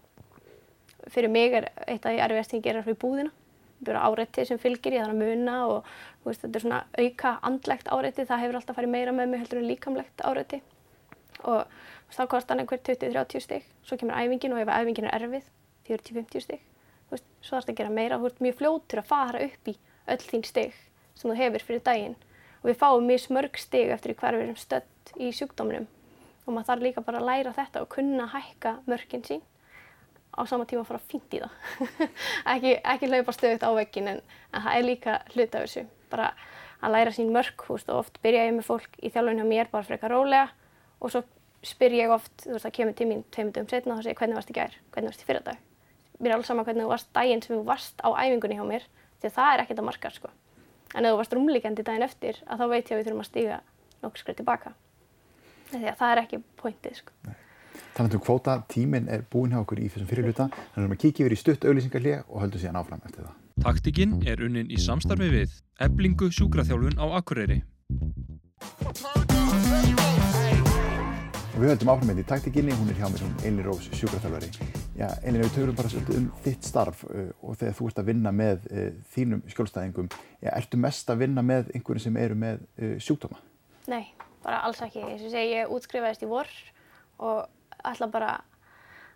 fyrir 1.12 1.30
mig 1.30 1.54
er 1.54 1.70
eitt 1.88 2.06
af 2.06 2.14
því 2.14 2.22
erfiðast 2.26 2.54
sem 2.54 2.60
ég 2.60 2.68
gerir 2.68 2.86
fyrir 2.86 3.00
búðina. 3.02 3.32
Bara 3.86 4.06
áreitið 4.08 4.50
sem 4.50 4.62
fylgir, 4.62 4.96
ég 4.96 5.04
þarf 5.04 5.14
að 5.14 5.22
muna 5.22 5.56
og 5.70 5.90
veist, 6.26 6.42
þetta 6.42 6.60
er 6.60 6.64
svona 6.64 6.80
auka 6.98 7.34
andlegt 7.50 7.90
áreitið, 7.92 8.30
það 8.30 8.44
hefur 8.44 8.60
alltaf 8.60 8.80
farið 8.80 8.94
meira 8.94 9.16
með 9.16 9.32
mig 9.32 9.44
heldur 9.44 9.62
en 9.62 9.68
líkamlegt 9.70 10.24
áreitið. 10.26 10.64
Og 11.44 11.76
þá 12.16 12.22
kostar 12.32 12.56
hann 12.56 12.64
einhver 12.64 12.82
20-30 12.88 13.44
stygg, 13.44 13.68
svo 13.86 14.00
kemur 14.00 14.18
æfingin 14.18 14.56
og 14.56 14.64
ef 14.64 14.72
æfingin 14.72 15.10
er 15.10 15.20
erfið, 15.20 15.52
40-50 15.92 16.46
stygg. 16.48 16.64
Svo 17.42 17.56
þarfst 17.56 17.72
að 17.72 17.80
gera 17.80 17.94
meira, 17.94 18.20
þú 18.20 18.30
ert 18.30 18.44
mjög 18.44 18.60
fljótur 18.62 19.02
að 19.02 19.10
fara 19.10 19.44
upp 19.46 19.70
í 19.70 19.76
öll 20.12 20.22
þín 20.22 20.46
stygg 20.48 20.78
sem 21.16 21.30
þú 21.30 21.36
hefur 21.40 21.66
fyrir 21.68 21.84
daginn. 21.86 22.16
Og 22.62 22.70
við 22.72 22.80
fáum 22.82 23.06
mjög 23.06 23.26
smörg 23.26 23.60
stygg 23.62 23.92
eftir 23.94 24.16
hver 24.18 24.38
við 24.38 24.48
erum 24.48 24.60
stödd 24.60 25.14
í 25.22 25.30
sjúkdóminum 25.36 25.86
og 26.46 26.54
maður 26.54 26.70
þarf 26.70 26.86
líka 26.86 27.04
bara 27.06 27.22
að 27.22 27.30
læra 27.30 27.54
þetta 27.56 27.82
og 27.82 27.92
kunna 27.94 28.26
hækka 28.30 28.76
mörgin 28.90 29.26
sín 29.26 29.44
á 30.36 30.42
sama 30.46 30.66
tíma 30.68 30.84
að 30.84 30.90
fara 30.92 31.06
fínt 31.10 31.38
í 31.38 31.42
það. 31.42 31.54
ekki, 32.54 32.74
ekki 32.84 33.10
hlaupa 33.10 33.36
stöðut 33.36 33.66
á 33.66 33.72
veggin 33.78 34.12
en, 34.12 34.22
en 34.52 34.66
það 34.66 34.78
er 34.78 34.86
líka 34.86 35.16
hlut 35.34 35.56
af 35.56 35.66
þessu. 35.66 35.86
Bara 36.12 36.32
að 36.84 36.98
læra 36.98 37.14
sín 37.16 37.32
mörg, 37.34 37.66
veist, 37.70 37.90
og 37.90 38.04
oft 38.04 38.20
byrja 38.26 38.50
ég 38.50 38.58
með 38.58 38.68
fólk 38.68 39.00
í 39.00 39.12
þjálfun 39.14 39.42
hjá 39.42 39.48
mér 39.48 39.72
bara 39.72 39.88
frekar 39.88 40.14
rólega 40.14 40.50
og 41.00 41.14
svo 41.14 41.24
spyr 41.66 41.96
ég 41.98 42.14
oft, 42.14 42.34
þú 42.44 42.58
veist, 42.58 42.68
það 42.68 42.76
kemur 42.78 43.10
mín 43.10 43.24
tveimundum 43.34 43.72
setna 43.72 43.96
og 43.96 44.02
það 44.02 44.10
segir 44.10 44.20
hvernig 44.22 44.40
varst 44.42 44.52
í 44.52 44.58
gær, 44.60 44.78
hvernig 44.92 45.14
varst 45.14 45.24
í 45.24 45.30
fyrradag. 45.30 45.64
Mér 46.20 46.32
er 46.32 46.38
alls 46.38 46.48
sama 46.48 46.64
hvernig 46.64 46.86
þú 46.86 46.92
varst 46.94 47.10
daginn 47.16 47.42
sem 47.44 47.56
þú 47.56 47.64
varst 47.68 48.00
á 48.00 48.10
æfingunni 48.16 48.58
hjá 48.60 48.66
mér, 48.68 48.84
því 49.20 49.30
að 49.30 49.38
það 49.38 49.54
er 49.54 49.64
ekkert 49.66 49.82
að 49.82 49.88
marka, 49.90 50.12
sko. 50.16 50.30
En 50.96 51.06
ef 51.06 51.12
þú 51.12 51.18
varst 51.20 51.34
rúmlíkandi 51.36 51.86
daginn 51.88 52.06
eftir, 52.06 52.42
að 52.48 52.62
þá 52.62 52.66
veit 52.72 52.86
ég 52.86 52.94
að 52.94 53.00
við 53.02 53.08
þurfum 53.10 53.24
að 53.26 53.32
stíga 53.32 53.58
nokkur 54.04 54.24
skrið 54.24 54.38
tilbaka. 54.40 54.76
Því 55.74 55.90
að 55.92 56.00
það 56.00 56.14
er 56.14 56.22
ekki 56.24 56.40
pointið, 56.62 57.02
sko. 57.02 57.18
Nei. 57.26 57.36
Þannig 57.96 58.16
að 58.18 58.24
kvóta 58.26 58.54
tíminn 58.72 59.08
er 59.12 59.22
búin 59.32 59.54
hjá 59.56 59.62
okkur 59.62 59.80
í 59.80 59.88
þessum 59.88 60.10
fyrirluta, 60.10 60.48
þannig 60.52 60.72
að 60.72 60.76
við 60.76 60.84
erum 60.84 60.96
að 60.96 61.02
kíkja 61.04 61.26
yfir 61.26 61.36
í 61.36 61.40
stutt 61.40 61.68
auðlýsingarlið 61.68 62.18
og 62.26 62.42
höldum 62.44 62.62
síðan 62.64 62.80
áfram 62.80 63.06
eftir 63.08 63.24
það. 63.24 63.38
Taktikinn 63.64 64.18
er 64.28 64.44
unnin 64.44 64.72
í 64.72 64.80
samstarfi 64.84 65.30
við 65.32 65.54
Eblingu 65.86 66.28
sjúkraþjálfun 66.36 67.00
á 67.00 67.06
Akureyri. 67.20 67.62
Og 71.56 71.62
við 71.62 71.72
höldum 71.72 71.94
áfram 71.94 72.12
með 72.12 72.20
því 72.20 72.28
taktikinni, 72.34 72.76
hún 72.76 72.92
er 72.92 73.00
hjá 73.00 73.08
mér 73.08 73.24
sem 73.24 73.40
Elin 73.48 73.64
Rós 73.70 73.88
sjúkraþjálfari. 73.96 74.52
Já, 74.96 75.10
Elin, 75.28 75.42
við 75.44 75.50
töfum 75.58 75.76
bara 75.76 75.90
svolítið 75.92 76.18
um 76.22 76.28
þitt 76.46 76.68
starf 76.70 77.02
uh, 77.10 77.26
og 77.44 77.58
þegar 77.60 77.74
þú 77.76 77.88
ert 77.90 77.98
að 78.00 78.06
vinna 78.08 78.32
með 78.32 78.68
uh, 78.70 78.86
þínum 79.12 79.42
skjólstæðingum, 79.52 80.08
já, 80.40 80.50
ertu 80.54 80.80
mest 80.80 81.12
að 81.12 81.26
vinna 81.26 81.44
með 81.44 81.74
einhverjum 81.76 82.04
sem 82.06 82.20
eru 82.22 82.38
með 82.40 82.64
uh, 82.64 82.94
sjúkdóma? 83.04 83.42
Nei, 83.92 84.06
bara 84.46 84.62
alls 84.64 84.80
ekki. 84.86 85.04
Að 85.04 85.26
segja, 85.26 85.44
ég 85.66 85.76
útskrifaðist 85.76 86.24
í 86.24 86.32
vor 86.32 86.48
og 87.28 87.84
ætla 87.92 88.08
bara 88.16 88.32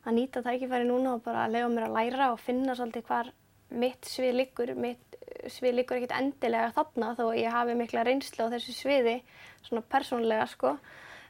að 0.04 0.20
nýta 0.20 0.44
tækifæri 0.44 0.92
núna 0.92 1.16
og 1.16 1.24
bara 1.24 1.48
að 1.48 1.56
lega 1.56 1.72
mér 1.72 1.88
að 1.88 1.96
læra 1.96 2.32
og 2.36 2.44
finna 2.44 2.76
svolítið 2.76 3.08
hvar 3.08 3.34
mitt 3.72 4.12
svið 4.12 4.36
liggur. 4.36 4.76
Mitt 4.76 5.20
svið 5.48 5.80
liggur 5.80 6.02
ekkert 6.02 6.20
endilega 6.20 6.76
þarna 6.76 7.16
þó 7.16 7.28
ég 7.40 7.56
hafi 7.56 7.80
mikla 7.80 8.04
reynslu 8.04 8.52
á 8.52 8.54
þessu 8.58 8.76
sviði, 8.76 9.22
svona 9.64 9.88
persónlega 9.88 10.52
sko. 10.52 10.76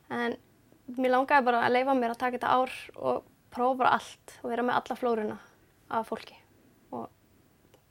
En 0.10 0.40
mér 0.98 1.20
langaði 1.20 1.52
bara 1.52 1.68
að 1.68 1.76
leifa 1.78 2.02
mér 2.02 2.18
að 2.18 2.24
taka 2.26 2.40
þetta 2.40 2.58
ár 2.58 2.80
og 2.98 3.28
prófa 3.54 3.80
bara 3.84 3.96
allt 4.00 4.36
og 4.44 4.52
vera 4.52 4.66
með 4.66 4.80
alla 4.80 5.00
flóruna 5.00 5.38
af 5.90 6.10
fólki. 6.10 6.36
Og 6.96 7.08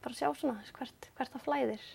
bara 0.04 0.18
sjá 0.18 0.28
svona 0.32 0.60
hvert, 0.76 1.10
hvert 1.16 1.34
það 1.34 1.46
flæðir. 1.46 1.88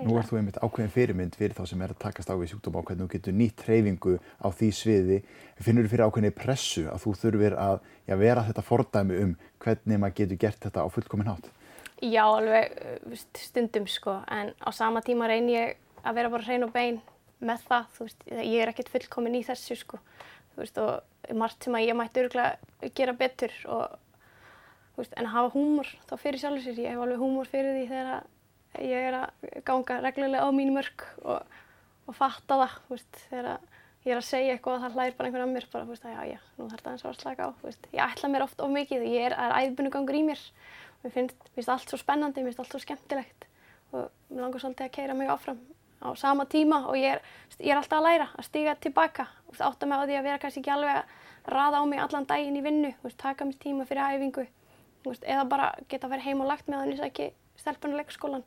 Nú 0.00 0.16
ert 0.16 0.28
þú 0.30 0.38
einmitt 0.38 0.58
ákveðin 0.60 0.92
fyrirmynd 0.92 1.36
fyrir 1.36 1.56
þá 1.56 1.64
sem 1.68 1.82
er 1.84 1.92
að 1.92 2.00
takast 2.00 2.30
á 2.32 2.36
við 2.36 2.52
sjúkdóma 2.52 2.80
og 2.80 2.88
hvernig 2.88 3.06
þú 3.06 3.12
getur 3.14 3.36
nýtt 3.36 3.64
hreyfingu 3.66 4.16
á 4.40 4.48
því 4.48 4.68
sviði. 4.76 5.18
Finnur 5.60 5.86
þú 5.86 5.92
fyrir 5.92 6.04
ákveðinni 6.06 6.36
pressu 6.36 6.84
að 6.88 7.04
þú 7.04 7.14
þurfir 7.20 7.56
að 7.60 7.76
já, 8.08 8.14
vera 8.20 8.44
þetta 8.48 8.64
fordæmi 8.64 9.18
um 9.24 9.34
hvernig 9.60 10.00
maður 10.00 10.16
getur 10.20 10.40
gert 10.44 10.66
þetta 10.66 10.84
á 10.84 10.88
fullkomin 10.92 11.30
hátt? 11.32 11.50
Já, 12.00 12.22
alveg 12.24 12.76
uh, 12.80 13.16
stundum 13.36 13.88
sko, 13.90 14.18
en 14.32 14.54
á 14.56 14.68
sama 14.72 15.02
tíma 15.04 15.28
reyn 15.28 15.50
ég 15.52 15.76
að 16.00 16.16
vera 16.16 16.32
bara 16.32 16.46
hrein 16.46 16.64
og 16.64 16.72
bein 16.72 17.00
með 17.44 17.66
það, 17.68 17.98
veist, 18.00 18.24
ég 18.30 18.56
er 18.62 18.72
ekkert 18.72 18.92
fullkomin 18.92 19.36
í 19.36 19.44
þessu 19.44 19.76
sko, 19.80 20.00
veist, 20.60 20.78
og 20.80 21.34
margt 21.36 21.64
sem 21.64 21.76
að 21.76 21.88
ég 21.88 21.98
mætti 21.98 22.24
örgulega 22.24 22.92
gera 22.96 23.16
betur 23.16 23.56
og, 23.72 23.96
veist, 24.98 25.16
en 25.16 25.28
að 25.28 25.34
hafa 25.36 25.54
húmor 25.56 25.90
þá 26.10 26.14
fyrir 26.20 26.42
sjálfur 26.42 26.64
sér, 26.66 26.84
ég 26.84 26.94
hef 26.94 27.04
alveg 27.04 27.24
húmor 27.24 27.50
fyrir 27.50 27.76
því 27.78 27.88
þegar 27.90 28.86
ég 28.86 29.08
er 29.10 29.18
að 29.22 29.50
ganga 29.66 29.98
reglulega 30.04 30.46
á 30.46 30.50
mín 30.54 30.72
mörg 30.76 31.06
og, 31.24 31.58
og 32.06 32.16
fatta 32.16 32.60
það, 32.62 32.78
veist, 32.92 33.22
þegar 33.30 33.52
ég 34.04 34.14
er 34.14 34.20
að 34.20 34.28
segja 34.28 34.54
eitthvað 34.54 34.76
og 34.76 34.84
það 34.84 34.94
hlæðir 34.96 35.16
bara 35.18 35.28
einhvern 35.28 35.46
að 35.46 35.54
mér, 35.56 35.66
bara, 35.72 35.96
að 35.96 36.14
já, 36.14 36.20
já, 36.30 36.38
nú 36.56 36.68
þarf 36.70 36.84
það 36.84 36.94
eins 36.94 37.04
og 37.04 37.10
að 37.10 37.18
slaka 37.20 37.48
á, 37.48 37.50
ég 37.92 38.04
ætla 38.06 38.30
mér 38.32 38.44
oft 38.46 38.62
of 38.64 38.72
mikið, 38.72 39.04
ég 39.10 39.26
er, 39.28 39.36
er 39.36 39.56
æðbunugangur 39.58 40.16
í 40.16 40.22
mér, 40.30 40.44
mér 41.02 41.14
finnst, 41.16 41.50
finnst 41.56 41.72
allt 41.74 41.92
svo 41.92 42.00
spennandi, 42.00 42.40
mér 42.40 42.54
finnst 42.54 42.62
allt 42.64 42.76
svo 42.76 42.80
skemmtilegt. 42.80 43.46
Og 43.90 44.08
mér 44.30 44.46
langar 44.46 44.62
svolítið 44.62 44.86
að 44.86 44.94
keira 44.94 45.16
mig 45.18 45.32
áfram 45.32 45.60
á 46.00 46.08
sama 46.16 46.46
tíma 46.48 46.86
og 46.88 46.96
ég 46.96 47.18
er, 47.18 47.20
ég 47.60 47.74
er 47.74 47.76
alltaf 47.80 47.98
að 48.00 48.06
læra 48.06 48.28
að 48.32 48.46
stiga 48.48 48.76
tilbaka 48.80 49.26
og 49.39 49.39
átta 49.58 49.86
mig 49.86 49.98
á 49.98 50.06
því 50.06 50.16
að 50.18 50.26
vera 50.28 50.40
kannski 50.42 50.62
ekki 50.62 50.72
alveg 50.74 51.00
að 51.00 51.54
raða 51.56 51.82
á 51.82 51.84
mig 51.90 52.02
allan 52.02 52.28
daginn 52.30 52.58
í 52.60 52.64
vinnu, 52.64 52.92
veist, 53.02 53.18
taka 53.18 53.44
mér 53.44 53.58
tíma 53.58 53.86
fyrir 53.88 54.14
æfingu 54.14 54.46
veist, 55.04 55.24
eða 55.24 55.46
bara 55.50 55.70
geta 55.88 56.06
að 56.06 56.14
vera 56.14 56.26
heim 56.28 56.44
og 56.44 56.50
lagt 56.50 56.68
með 56.68 56.84
þannig 56.84 57.00
að 57.00 57.08
ekki 57.08 57.30
stelpunar 57.58 58.02
leikskólan 58.02 58.44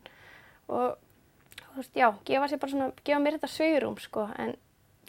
og 0.72 0.96
veist, 1.76 1.96
já, 1.98 2.08
gefa 2.24 2.52
svona, 2.56 2.92
gefa 3.04 3.20
mér 3.20 3.38
þetta 3.38 3.52
sögurum 3.52 4.00
sko, 4.00 4.28
en 4.40 4.56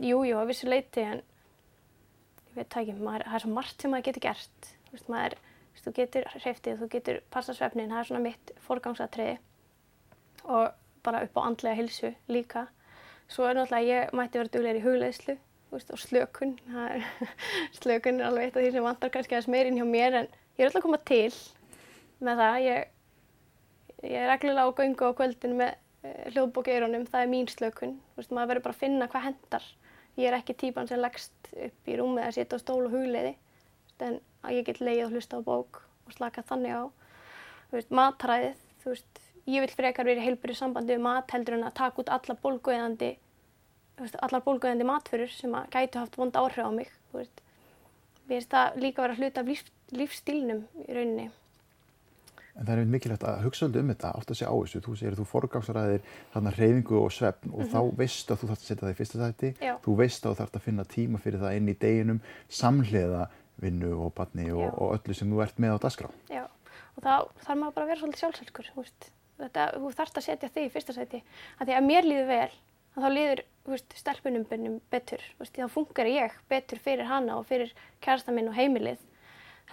jújú, 0.00 0.32
jú, 0.32 0.38
að 0.40 0.50
vissu 0.50 0.70
leiti 0.70 1.04
en 1.04 1.22
ég 2.50 2.56
veit 2.58 2.70
það 2.72 2.82
ekki, 2.82 2.96
maður, 3.00 3.26
það 3.28 3.38
er 3.38 3.44
svo 3.44 3.52
margt 3.54 3.84
sem 3.84 3.94
maður 3.94 4.08
getur 4.08 4.26
gert, 4.26 4.70
maður, 5.06 5.38
þú 5.84 5.92
getur 5.98 6.28
hreiftið, 6.32 6.78
þú 6.80 6.88
getur 6.92 7.20
passa 7.34 7.54
svefnin, 7.56 7.90
það 7.92 8.00
er 8.00 8.08
svona 8.08 8.24
mitt 8.24 8.52
forgangsatriði. 8.64 9.34
Og 10.44 10.70
bara 11.04 11.22
upp 11.26 11.36
á 11.36 11.40
andlega 11.44 11.76
hilsu 11.76 12.12
líka. 12.32 12.66
Svo 13.28 13.48
er 13.48 13.58
náttúrulega 13.58 13.90
ég 13.90 14.14
mætti 14.16 14.40
vera 14.40 14.52
duglegar 14.52 14.80
í 14.80 14.84
hugleðslu 14.84 15.36
veist, 15.74 15.92
og 15.94 16.00
slökun. 16.00 16.56
Er, 16.70 17.04
slökun 17.80 18.20
er 18.20 18.28
alveg 18.30 18.48
eitt 18.48 18.58
af 18.58 18.64
því 18.64 18.72
sem 18.74 18.88
vantar 18.88 19.12
kannski 19.14 19.36
aðeins 19.36 19.52
meirinn 19.52 19.78
hjá 19.80 19.86
mér 19.88 20.18
en 20.22 20.28
ég 20.30 20.64
er 20.64 20.70
alltaf 20.70 20.80
að 20.82 20.86
koma 20.88 21.00
til 21.10 21.30
með 22.24 22.42
það. 22.42 22.58
Ég, 22.64 22.90
ég 24.08 24.18
er 24.20 24.30
reglulega 24.32 24.66
á 24.70 24.76
göngu 24.80 25.10
á 25.10 25.18
kvöldin 25.20 25.56
með 25.60 25.72
eh, 25.74 26.20
hljóðbók 26.34 26.70
í 26.70 26.76
eironum, 26.76 27.08
það 27.10 27.24
er 27.24 27.32
mín 27.32 27.50
slökun. 27.50 27.96
Veist, 28.18 28.34
maður 28.34 28.54
verður 28.54 28.68
bara 28.68 28.78
að 28.78 28.84
finna 28.84 29.10
hvað 29.10 29.26
hendar. 29.28 29.70
Ég 30.14 30.30
er 30.30 30.38
ekki 30.38 30.54
típan 30.58 30.86
sem 30.90 31.02
leggst 31.02 31.50
upp 31.52 31.90
í 31.90 31.98
rúmið 31.98 32.28
að 32.28 32.36
setja 32.38 32.60
á 32.60 32.62
stól 32.62 32.84
og 32.86 32.94
hugleiði 32.94 33.34
en 34.04 34.18
ég 34.52 34.66
get 34.66 34.80
leið 34.82 35.06
og 35.06 35.14
hlusta 35.14 35.38
á 35.40 35.46
bók 35.46 35.80
og 36.06 36.14
slaka 36.14 36.44
þannig 36.46 36.74
á. 36.76 36.82
Veist, 37.72 37.90
veist, 38.84 39.20
ég 39.48 39.64
vil 39.64 39.72
frekar 39.72 40.06
verið 40.06 40.26
heilbyrju 40.28 40.56
sambandi 40.58 40.94
við 40.94 41.04
mat 41.04 41.32
heldur 41.34 41.58
en 41.58 41.66
að 41.68 41.76
taka 41.80 42.02
út 42.02 42.12
allar 42.12 42.38
bólguðandi 42.42 43.14
allar 43.98 44.42
bólguðandi 44.44 44.86
matfyrir 44.88 45.30
sem 45.30 45.54
að 45.54 45.70
gætu 45.74 46.02
haft 46.02 46.18
vond 46.18 46.36
áhrif 46.36 46.66
á 46.66 46.70
mig 46.74 46.90
veist. 47.14 47.40
Mér 48.24 48.40
finnst 48.40 48.52
það 48.54 48.76
líka 48.82 49.02
að 49.02 49.06
vera 49.06 49.18
hlut 49.20 49.38
af 49.38 49.48
líf, 49.50 49.64
lífstílnum 49.94 50.62
í 50.84 50.92
rauninni 50.96 51.30
En 52.54 52.68
það 52.68 52.80
er 52.80 52.86
mikilvægt 52.86 53.24
að 53.26 53.40
hugsa 53.42 53.66
um 53.66 53.88
þetta, 53.90 54.10
átt 54.14 54.28
að 54.30 54.36
sé 54.38 54.46
á 54.46 54.54
þessu. 54.54 54.80
Þú 54.84 54.92
segir 54.98 55.14
að 55.14 55.20
þú 55.20 55.24
forgangsræðir 55.26 56.04
þarna 56.34 56.52
reyfingu 56.54 57.00
og 57.00 57.10
svefn 57.10 57.50
og 57.50 57.58
mm 57.58 57.64
-hmm. 57.64 57.72
þá 57.72 57.96
veist 57.98 58.30
að 58.30 58.38
þú 58.38 58.48
þarfst 58.50 58.62
að 58.62 58.68
setja 58.68 58.84
það 58.84 58.92
í 58.92 58.98
fyrsta 59.00 59.18
sæti. 59.18 59.48
Já. 59.58 59.74
Þú 59.84 59.96
veist 59.98 60.22
að 60.22 60.30
þú 60.30 60.38
þarfst 60.38 60.56
að 60.56 60.66
finna 60.66 60.84
tíma 60.84 61.18
fyrir 61.18 61.40
það 61.40 61.56
inn 61.56 61.68
í 61.68 61.74
deginum, 61.74 62.20
samhliða 62.48 63.28
vinnu 63.58 63.90
og 64.04 64.14
barni 64.14 64.52
og, 64.52 64.70
og 64.78 64.94
öllu 64.94 65.14
sem 65.14 65.30
þú 65.30 65.42
ert 65.42 65.58
með 65.58 65.74
á 65.74 65.78
dasgrá. 65.82 66.08
Já, 66.30 66.44
og 66.94 67.00
þá 67.02 67.14
þarf 67.42 67.58
maður 67.58 67.74
bara 67.74 67.84
að 67.84 67.90
vera 67.90 68.00
svolítið 68.00 68.20
sjálfsælkur 68.22 68.66
þetta, 69.38 69.62
þú 69.74 69.90
þarfst 69.98 70.18
að 70.18 70.26
setja 70.28 70.48
þig 70.54 70.64
í 70.68 70.72
fyrsta 70.74 70.92
sæti 70.94 71.22
því 71.58 71.74
að 71.74 71.86
mér 71.88 72.06
líður 72.06 72.28
vel 72.30 72.52
þá 73.02 73.08
líður 73.10 73.42
veist, 73.68 73.96
stelpunum 73.98 74.46
betur. 74.92 75.24
Veist, 75.40 75.56
þá 75.56 75.72
funkar 75.72 76.10
ég 76.10 76.36
betur 76.50 76.80
fyrir 76.82 77.08
hana 77.08 77.38
og 77.40 77.48
fyrir 77.48 77.74
kærasta 78.04 78.34
minn 78.34 78.50
og 78.50 78.56
heimilið 78.58 79.02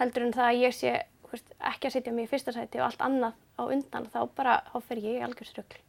heldur 0.00 0.26
en 0.26 0.34
það 0.34 0.48
að 0.48 0.60
ég 0.62 0.76
sé 0.76 0.92
veist, 1.30 1.54
ekki 1.72 1.88
að 1.88 1.96
setja 1.96 2.14
mig 2.16 2.28
í 2.28 2.32
fyrsta 2.32 2.54
sæti 2.54 2.80
og 2.80 2.88
allt 2.88 3.04
annað 3.04 3.38
á 3.60 3.62
undan 3.66 4.08
þá 4.12 4.20
bara, 4.36 4.60
þá 4.72 4.78
fer 4.88 5.02
ég 5.02 5.20
í 5.20 5.24
algjörðsröggl 5.26 5.80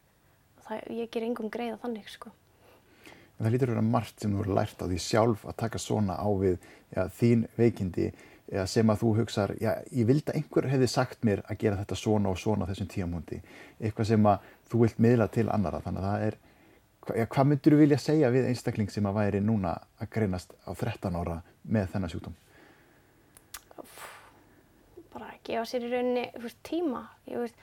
og 0.59 0.67
það, 0.67 0.83
ég 0.99 1.11
ger 1.13 1.27
engum 1.27 1.51
greið 1.53 1.77
á 1.79 1.83
þannig 1.83 2.11
sko. 2.11 2.33
Það 3.39 3.55
lítur 3.55 3.71
að 3.71 3.75
vera 3.75 3.87
margt 3.87 4.21
sem 4.21 4.35
þú 4.35 4.43
eru 4.43 4.55
lært 4.59 4.83
á 4.83 4.85
því 4.85 4.99
sjálf 5.01 5.47
að 5.49 5.57
taka 5.63 5.81
svona 5.81 6.15
á 6.19 6.29
við 6.37 6.59
ja, 6.93 7.07
þín 7.09 7.47
veikindi 7.57 8.11
sem 8.69 8.89
að 8.91 8.99
þú 9.01 9.11
hugsaður, 9.17 9.55
já, 9.63 9.71
ég 9.95 10.05
vildi 10.05 10.29
að 10.29 10.37
einhver 10.37 10.67
hefði 10.69 10.87
sagt 10.91 11.23
mér 11.25 11.41
að 11.49 11.61
gera 11.63 11.79
þetta 11.79 11.97
svona 11.97 12.29
og 12.29 12.37
svona 12.37 12.67
á 12.67 12.69
þessum 12.69 12.89
tíamúndi, 12.91 13.39
eitthvað 13.79 14.09
sem 14.11 14.27
að 14.29 14.49
þú 14.69 14.81
vilt 14.83 14.99
miðla 15.01 15.27
til 15.33 15.47
annara, 15.49 15.79
þannig 15.81 16.03
að 16.03 16.09
það 16.09 16.25
er 16.27 16.37
já, 17.11 17.25
hvað 17.25 17.49
myndur 17.49 17.75
þú 17.75 17.79
vilja 17.83 17.99
segja 18.01 18.31
við 18.33 18.49
einstakling 18.49 18.91
sem 18.91 19.07
að 19.09 19.19
væri 19.19 19.43
núna 19.43 19.75
að 20.01 20.11
greinast 20.15 20.55
á 20.63 20.71
13 20.71 21.19
ára 21.19 21.39
með 21.63 21.93
þennan 21.93 22.13
sjúkdóm? 22.13 22.35
Bara 25.13 25.29
að 25.29 25.39
gefa 25.49 25.65
sér 25.69 25.87
í 25.87 25.93
rauninni 25.93 26.25
veist, 26.41 26.59
tíma, 26.65 27.05
veist, 27.27 27.57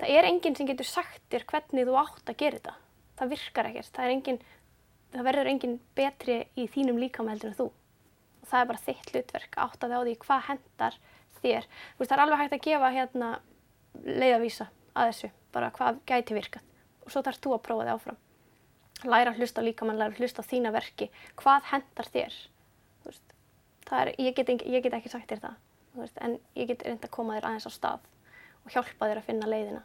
það 0.00 0.18
er 0.18 0.28
enginn 0.30 0.58
sem 0.58 0.68
getur 0.68 0.88
sagt 0.88 1.22
þér 1.32 1.46
hvernig 1.50 1.88
þú 1.88 1.96
átt 2.00 2.30
að 2.32 2.40
gera 2.42 2.60
þetta, 2.60 2.76
það 3.20 3.32
virkar 3.34 3.70
ekkert, 3.70 3.94
það, 3.96 4.12
engin, 4.16 4.42
það 5.14 5.28
verður 5.30 5.50
enginn 5.54 5.80
betri 5.98 6.38
í 6.54 6.68
þínum 6.70 7.00
líkamældur 7.02 7.52
en 7.52 7.58
þú 7.58 7.70
og 8.44 8.50
það 8.50 8.60
er 8.60 8.70
bara 8.70 8.84
þitt 8.84 9.10
hlutverk 9.12 9.58
að 9.60 9.76
þið 9.80 9.94
á 9.96 10.00
því 10.04 10.14
hvað 10.24 10.46
hendar 10.50 10.98
þér. 11.40 11.68
Veist, 11.98 12.10
það 12.10 12.16
er 12.16 12.22
alveg 12.24 12.42
hægt 12.42 12.56
að 12.56 12.64
gefa 12.66 12.90
hérna 12.92 13.30
leiðavísa 14.04 14.68
að 14.94 15.10
þessu, 15.10 15.30
bara 15.54 15.70
hvað 15.74 16.00
gæti 16.08 16.36
virkað 16.36 16.70
og 17.04 17.12
svo 17.12 17.22
þarfst 17.24 17.44
þú 17.44 17.54
að 17.56 17.64
prófa 17.64 17.86
þig 17.86 17.94
áfram. 17.94 18.20
Læra 19.02 19.34
að 19.34 19.42
hlusta 19.42 19.62
líka 19.64 19.84
mann, 19.84 19.98
læra 19.98 20.14
að 20.14 20.22
hlusta 20.22 20.44
þína 20.46 20.72
verki, 20.72 21.10
hvað 21.40 21.66
hendar 21.72 22.08
þér? 22.14 22.36
Veist, 23.04 23.34
er, 23.90 24.12
ég, 24.22 24.32
get, 24.38 24.52
ég 24.62 24.84
get 24.84 24.96
ekki 24.96 25.12
sagt 25.12 25.28
þér 25.32 25.42
það, 25.42 25.58
veist, 25.98 26.20
en 26.24 26.38
ég 26.56 26.70
get 26.70 26.86
reynda 26.86 27.10
að 27.10 27.14
koma 27.18 27.36
þér 27.36 27.48
aðeins 27.50 27.68
á 27.68 27.72
stað 27.74 28.06
og 28.64 28.72
hjálpa 28.72 29.10
þér 29.10 29.20
að 29.20 29.28
finna 29.28 29.50
leiðina 29.50 29.82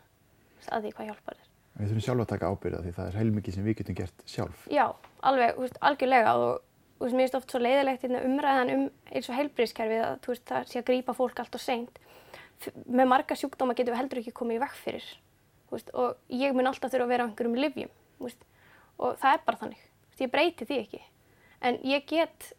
að 0.70 0.86
því 0.86 0.94
hvað 0.96 1.10
hjálpar 1.10 1.40
þér. 1.40 1.46
Við 1.80 1.90
þurfum 1.90 2.06
sjálf 2.06 2.24
að 2.24 2.32
taka 2.34 2.50
ábyrða 2.54 2.82
því 2.84 2.96
það 2.96 3.10
er 3.10 3.18
heilmikið 3.20 3.56
sem 3.56 3.68
við 3.68 3.78
getum 3.80 3.98
gert 4.00 4.26
sjálf. 4.28 4.66
Já, 4.72 4.86
alveg, 5.30 5.62
algjörlega 5.90 6.34
og 6.40 7.06
mér 7.06 7.16
finnst 7.16 7.38
oft 7.40 7.54
svo 7.54 7.62
leiðilegt 7.64 8.04
hérna, 8.04 8.24
umræðan 8.28 8.74
um 8.74 8.84
eins 9.14 9.30
og 9.32 9.38
heilbríðskerfið 9.38 10.04
að 10.04 10.28
veist, 10.28 10.46
það 10.50 10.68
sé 10.72 10.82
að 10.82 10.88
grýpa 10.90 11.16
fólk 11.16 11.40
allt 11.40 11.56
og 11.56 11.64
seint. 11.64 12.02
Með 12.84 13.08
marga 13.08 13.38
sjúkdóma 13.40 13.76
getum 13.78 13.96
við 13.96 14.02
heldur 14.02 14.22
ekki 14.24 14.36
komið 14.36 14.60
í 14.60 14.64
vekk 14.66 14.80
fyrir 14.82 15.08
veist, 15.72 15.92
og 15.94 16.18
ég 16.34 16.56
mun 16.56 16.68
alltaf 16.70 16.92
þurfa 16.92 17.08
að 17.08 17.14
vera 17.14 17.26
á 17.26 17.28
einhverjum 17.30 17.58
livjum 17.60 17.92
veist, 18.20 18.44
og 19.00 19.20
það 19.22 19.36
er 19.36 19.46
bara 19.48 19.62
þannig. 19.64 19.84
Ég 20.20 20.32
breyti 20.34 20.68
því 20.68 20.80
ekki. 20.84 21.04
En 21.64 21.78
ég 21.88 22.04
get, 22.08 22.50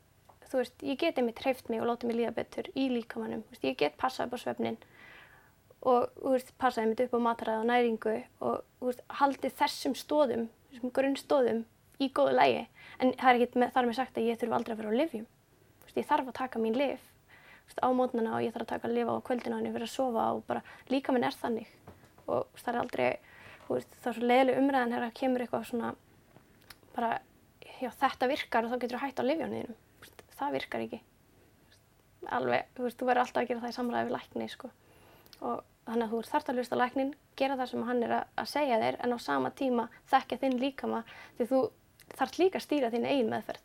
þú 0.48 0.62
veist, 0.62 0.84
ég 0.84 1.00
get 1.00 1.18
einmitt 1.20 1.42
hreift 1.44 1.68
mig 1.68 1.82
og 1.82 1.90
látið 1.90 2.10
mig 2.10 2.20
líða 2.20 2.36
betur 2.38 2.70
í 2.72 2.86
líkamannum. 2.92 3.44
Ég 3.60 3.76
get 3.80 3.98
passað 4.00 4.30
upp 4.30 4.40
á 4.40 4.44
svefnin 4.44 4.80
og 5.80 6.08
passaði 6.60 6.86
einmitt 6.86 7.04
upp 7.06 7.16
á 7.16 7.20
mataræð 7.24 7.62
og 7.62 7.68
næringu 7.68 8.16
og 8.44 9.04
haldið 9.20 9.54
þessum 9.60 9.96
stóðum, 9.96 10.48
þessum 10.72 10.92
grunnstóðum 10.96 11.62
í 12.00 12.08
góðu 12.16 12.36
lægi 12.36 12.64
en 13.00 13.12
það 13.20 13.30
er 13.30 13.38
ekki 13.38 13.70
þar 13.76 13.88
með 13.88 13.96
sagt 13.98 14.18
að 14.18 14.28
ég 14.28 14.40
þurfu 14.40 14.56
aldrei 14.56 14.74
að 14.74 14.82
vera 14.82 14.92
á 14.92 15.00
livjum 15.00 15.26
ég 15.96 16.06
þarf 16.06 16.30
að 16.30 16.38
taka 16.38 16.60
mín 16.62 16.76
liv 16.78 17.00
á 17.80 17.88
mótnana 17.94 18.36
og 18.36 18.44
ég 18.44 18.54
þarf 18.54 18.66
að 18.66 18.72
taka 18.74 18.88
að 18.88 18.96
lifa 18.96 19.16
á 19.16 19.26
kvöldina 19.26 19.58
og 19.58 19.74
vera 19.74 19.86
að 19.86 19.92
sofa 19.94 20.26
og 20.34 20.44
bara 20.46 20.62
líka 20.90 21.14
minn 21.14 21.26
er 21.26 21.36
þannig 21.36 21.70
og 22.26 22.46
það 22.60 22.72
er 22.72 22.80
aldrei 22.80 23.08
veist, 23.68 23.92
það 24.02 24.10
er 24.10 24.18
svo 24.18 24.30
leiðileg 24.30 24.60
umræðan 24.60 24.94
þegar 24.94 25.06
það 25.06 25.18
kemur 25.20 25.44
eitthvað 25.44 25.66
svona 25.70 25.90
bara 26.96 27.12
já, 27.80 27.90
þetta 28.02 28.30
virkar 28.30 28.66
og 28.66 28.74
þá 28.74 28.78
getur 28.82 28.98
þú 28.98 29.04
hægt 29.04 29.22
á 29.22 29.24
livjónu 29.24 29.62
það 30.40 30.54
virkar 30.56 30.84
ekki 30.86 31.00
alveg, 32.28 32.68
þú 32.76 32.86
veist, 32.86 33.00
þú 33.00 33.08
verður 33.08 33.24
alltaf 33.24 33.42
að 33.42 33.50
gera 33.50 33.62
það 33.64 33.72
í 33.72 33.76
samræði 33.76 34.08
við 34.08 34.16
lækni 34.16 34.48
sko. 34.52 34.70
og 35.40 35.62
þannig 35.86 36.06
að 36.06 36.12
þú 36.12 36.22
þart 36.30 36.50
að 36.50 36.58
hlusta 36.60 36.78
læknin 36.78 37.12
gera 37.40 37.56
það 37.58 37.70
sem 37.70 37.84
hann 37.88 38.02
er 38.06 38.16
að 38.20 38.48
segja 38.50 38.80
þér 38.80 38.98
en 39.00 39.14
á 39.16 39.18
sama 39.18 39.50
tíma 39.56 39.86
þekkja 40.10 40.40
þinn 40.42 40.58
líkama 40.60 41.04
því 41.38 41.46
þú 41.52 41.60
þarf 42.18 42.40
líka 42.40 42.60
að 42.60 42.66
stýra 42.66 42.90
þín 42.92 43.06
eigin 43.08 43.30
meðferð. 43.30 43.62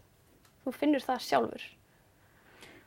Þú 0.66 0.74
finnur 0.80 1.04
það 1.04 1.26
sjálfur. 1.26 1.66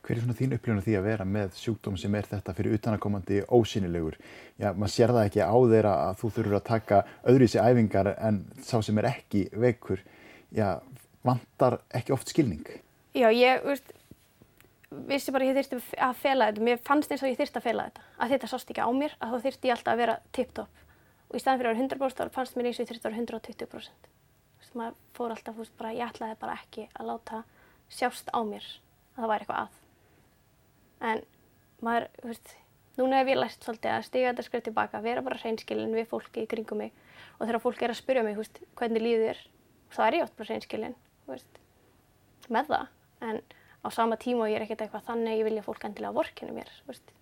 Hver 0.03 0.17
er 0.17 0.23
svona 0.23 0.39
þín 0.39 0.55
upplifun 0.57 0.81
af 0.81 0.87
því 0.87 0.95
að 0.97 1.07
vera 1.09 1.25
með 1.29 1.57
sjúkdóm 1.59 1.97
sem 2.01 2.15
er 2.17 2.29
þetta 2.31 2.55
fyrir 2.57 2.77
utanakomandi 2.79 3.41
ósynilegur? 3.53 4.17
Já, 4.57 4.71
maður 4.73 4.95
sér 4.95 5.13
það 5.13 5.27
ekki 5.29 5.43
á 5.45 5.57
þeirra 5.73 5.95
að 6.07 6.21
þú 6.23 6.31
þurfur 6.37 6.59
að 6.59 6.69
taka 6.69 7.01
öðruvísi 7.29 7.61
æfingar 7.61 8.13
en 8.17 8.39
sá 8.65 8.79
sem 8.81 9.01
er 9.03 9.11
ekki 9.11 9.43
veikur. 9.53 10.01
Já, 10.55 10.81
vantar 11.27 11.81
ekki 11.95 12.15
oft 12.17 12.31
skilning? 12.33 12.67
Já, 13.17 13.29
ég, 13.35 13.65
veist, 13.67 13.93
vissi 15.09 15.33
bara 15.35 15.45
að 15.45 15.51
ég 15.53 15.71
þurfti 15.71 15.99
að 16.09 16.21
fela 16.23 16.49
þetta. 16.51 16.67
Mér 16.69 16.83
fannst 16.87 17.13
eins 17.13 17.25
og 17.25 17.31
ég 17.31 17.39
þurfti 17.41 17.61
að 17.61 17.67
fela 17.69 17.89
þetta. 17.89 18.05
Að 18.19 18.35
þetta 18.35 18.51
sást 18.53 18.71
ekki 18.73 18.85
á 18.85 18.91
mér, 18.97 19.17
að 19.21 19.35
þá 19.35 19.49
þurfti 19.49 19.69
ég 19.69 19.77
alltaf 19.77 19.93
að 19.93 20.03
vera 20.05 20.19
tipp-topp. 20.37 20.85
og 21.29 21.37
í 21.37 21.41
staðin 21.43 21.61
fyrir 21.61 21.71
að 21.71 21.77
vera 21.77 21.89
100% 21.89 22.31
þá 22.31 22.37
fannst 22.39 22.57
mér 22.57 22.69
eins 22.71 22.79
og 22.79 22.85
ég 22.85 22.89
þurfti 22.89 23.09
að 23.09 23.13
vera 23.13 23.21
120%. 23.21 23.67
Þú 23.69 24.63
veist, 24.63 24.77
maður 24.81 24.95
fór 25.19 25.35
alltaf, 25.35 25.55
þú 25.55 25.65
veist, 25.65 25.75
bara 25.77 25.93
ég 25.93 26.09
ætlaði 26.09 26.39
bara 26.41 26.55
ekki 26.57 26.87
að 26.95 27.11
láta 27.11 27.43
sjást 27.93 28.33
á 28.33 28.41
mér 28.49 28.65
að 28.65 29.21
það 29.21 29.29
væri 29.33 29.45
eitthvað 29.45 29.61
að. 29.61 29.77
En 31.11 31.23
maður, 31.85 32.09
þú 32.23 32.31
veist, 32.33 32.55
núna 32.97 33.21
hef 33.21 33.29
ég 33.29 33.39
læst 33.39 33.69
svolítið 33.69 33.93
að 33.93 34.07
stiga 34.09 34.33
þetta 34.33 34.47
skrif 34.49 34.65
tilbaka, 34.65 35.03
vera 35.05 35.23
bara 35.27 35.39
hreinskilin 35.43 35.95
við 35.95 36.09
fólki 36.09 36.47
í 36.47 36.49
kringum 36.51 36.81
mig 36.81 36.97
og 37.39 37.45
þegar 37.45 37.63
fólk 37.63 37.85
er 37.85 37.93
að 37.93 38.01
spyrja 38.01 38.25
mig, 38.25 38.39
þú 38.39 38.43
veist, 38.47 38.61
hvernig 38.81 39.05
líður 39.05 39.29
þér, 39.29 39.45
þá 39.95 40.01
er 40.07 40.19
ég 40.19 40.27
oft 40.27 40.37
bara 40.39 40.93
veist, 41.29 41.61
með 42.49 42.73
það. 42.73 42.91
En 43.29 43.41
á 43.85 43.89
sama 43.95 44.19
tíma 44.21 44.47
og 44.47 44.53
ég 44.53 44.59
er 44.59 44.65
ekkert 44.67 44.85
eitthvað 44.87 45.07
þannig 45.09 45.33
að 45.33 45.41
ég 45.41 45.49
vilja 45.49 45.63
að 45.63 45.69
fólk 45.69 45.87
endilega 45.89 46.17
vorkenni 46.17 46.55
mér, 46.57 46.71
veist. 46.89 47.13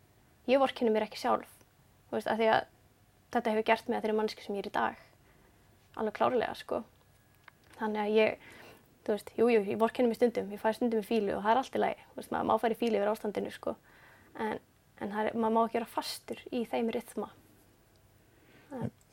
Ég 0.46 0.62
vorkenni 0.62 0.92
mér 0.94 1.06
ekki 1.06 1.20
sjálf, 1.20 1.54
veist, 2.12 2.28
því 2.30 2.50
að 2.52 2.68
þetta 3.34 3.54
hefur 3.54 3.66
gert 3.70 3.88
mig 3.88 3.98
að 3.98 4.06
þeirri 4.06 4.18
manneski 4.20 4.44
sem 4.44 4.56
ég 4.56 4.64
er 4.64 4.70
í 4.70 4.76
dag. 4.76 5.00
Alveg 5.96 6.18
klárlega, 6.18 6.54
sko. 6.58 6.82
Þannig 7.80 8.02
að 8.04 8.14
ég, 8.16 8.46
veist, 9.08 9.32
jú, 9.38 9.48
jú, 9.52 9.64
ég 9.66 9.80
vorkenni 9.80 10.12
mér 10.12 10.20
stundum, 10.20 10.52
ég 10.54 10.62
fæ 10.62 10.70
stundum 10.76 11.02
í 11.02 11.08
fílu 11.08 11.34
og 11.36 11.42
það 11.44 11.52
er 11.52 11.62
allt 11.62 11.76
í 11.76 11.82
lagi, 11.82 12.06
maður 12.30 12.48
má 12.50 12.70
í 12.70 12.78
fílu 12.78 13.00
yfir 13.00 13.12
ástandinu, 13.12 13.52
sko. 13.54 13.76
En, 14.36 14.62
en 15.00 15.12
er, 15.12 15.32
maður 15.34 15.56
má 15.56 15.60
ekki 15.64 15.80
vera 15.80 15.92
fastur 15.96 16.42
í 16.52 16.64
þeim 16.70 16.92
rytma. 16.94 17.32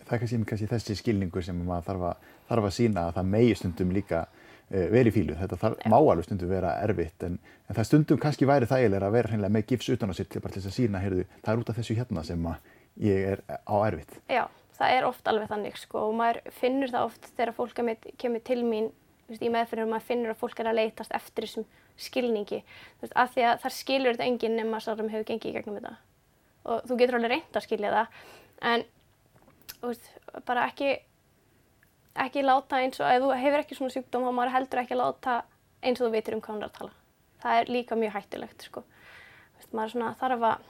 Það 0.04 0.15
er 0.15 0.21
kannski, 0.23 0.69
þessi 0.69 0.95
skilningur 0.99 1.45
sem 1.45 1.60
maður 1.63 1.86
þarf 1.89 2.08
að, 2.10 2.32
þarf 2.49 2.69
að 2.69 2.73
sína 2.76 3.06
að 3.08 3.19
það 3.19 3.30
megi 3.36 3.54
stundum 3.60 3.93
líka 3.95 4.23
uh, 4.28 4.88
verið 4.91 5.12
í 5.12 5.15
fílu. 5.15 5.38
Þetta 5.39 5.60
þarf, 5.62 5.86
má 5.89 5.97
alveg 5.99 6.28
stundum 6.28 6.52
vera 6.52 6.73
erfitt 6.84 7.28
en, 7.28 7.38
en 7.69 7.78
það 7.78 7.89
stundum 7.89 8.19
kannski 8.26 8.49
væri 8.49 8.67
þægilega 8.69 9.08
að 9.08 9.15
vera 9.15 9.32
hreinlega 9.32 9.56
með 9.56 9.69
gifs 9.71 9.93
utan 9.95 10.12
á 10.12 10.17
sér 10.17 10.28
til 10.30 10.43
bara 10.43 10.56
til 10.56 10.63
þess 10.63 10.73
að 10.73 10.80
sína, 10.80 11.04
heyrðu, 11.04 11.28
það 11.39 11.54
er 11.54 11.63
út 11.63 11.71
af 11.71 11.80
þessu 11.80 11.97
hérna 12.02 12.26
sem 12.28 12.49
ég 13.04 13.30
er 13.32 13.45
á 13.47 13.76
erfitt. 13.88 14.19
Já, 14.30 14.43
það 14.78 14.97
er 14.97 15.08
oft 15.08 15.30
alveg 15.30 15.49
þannig 15.52 15.80
sko 15.82 16.08
og 16.10 16.17
maður 16.19 16.41
finnur 16.58 16.91
það 16.93 17.08
oft 17.08 17.30
þegar 17.38 17.56
fólk 17.58 17.76
kemur, 17.78 18.12
kemur 18.21 18.43
til 18.45 18.60
mín 18.65 18.89
veist, 19.30 19.43
í 19.43 19.52
meðferðinu 19.54 19.88
og 19.88 19.93
maður 19.93 20.08
finnur 20.10 20.34
að 20.34 20.41
fólk 20.41 20.62
er 20.62 20.69
að 20.71 20.80
leitast 20.80 21.13
eftir 21.15 21.47
þessum 21.47 21.67
skilningi 21.99 22.62
veist, 23.02 23.13
af 23.13 23.34
því 23.36 23.45
að 23.49 23.62
þar 23.63 23.76
skilur 23.78 24.17
þetta 24.17 24.30
enginn 24.30 24.58
nema 24.60 24.82
sá 24.82 24.91
sem 24.93 25.12
hefur 25.12 25.28
gengið 25.30 25.52
í 25.52 25.56
gegnum 25.58 25.80
þetta 25.80 25.95
og 26.63 26.89
þú 26.89 26.99
getur 26.99 27.19
alveg 27.19 27.34
reynd 27.34 27.60
að 27.60 27.65
skilja 27.67 27.93
það 27.93 28.19
en 28.73 28.86
veist, 29.91 30.10
bara 30.48 30.67
ekki 30.69 30.91
ekki 32.24 32.43
láta 32.46 32.80
eins 32.84 33.00
og 33.02 33.10
ef 33.10 33.24
þú 33.24 33.32
hefur 33.41 33.63
ekki 33.63 33.78
svona 33.78 33.93
sjúkdóm 33.96 34.28
þá 34.28 34.32
maður 34.38 34.54
heldur 34.54 34.84
ekki 34.84 34.96
að 34.96 35.02
láta 35.02 35.39
eins 35.84 36.00
og 36.00 36.08
þú 36.08 36.13
veitir 36.13 36.38
um 36.38 36.43
hvað 36.43 36.56
hún 36.56 36.63
er 36.63 36.69
að 36.69 36.78
tala. 36.78 36.93
Það 37.43 37.60
er 37.60 37.72
líka 37.76 37.98
mjög 38.00 38.15
hættulegt 38.17 38.67
sko. 38.67 38.84
Veist, 39.58 39.74
maður 39.74 39.96
svona 39.96 40.13
þarf 40.22 40.48
að 40.50 40.69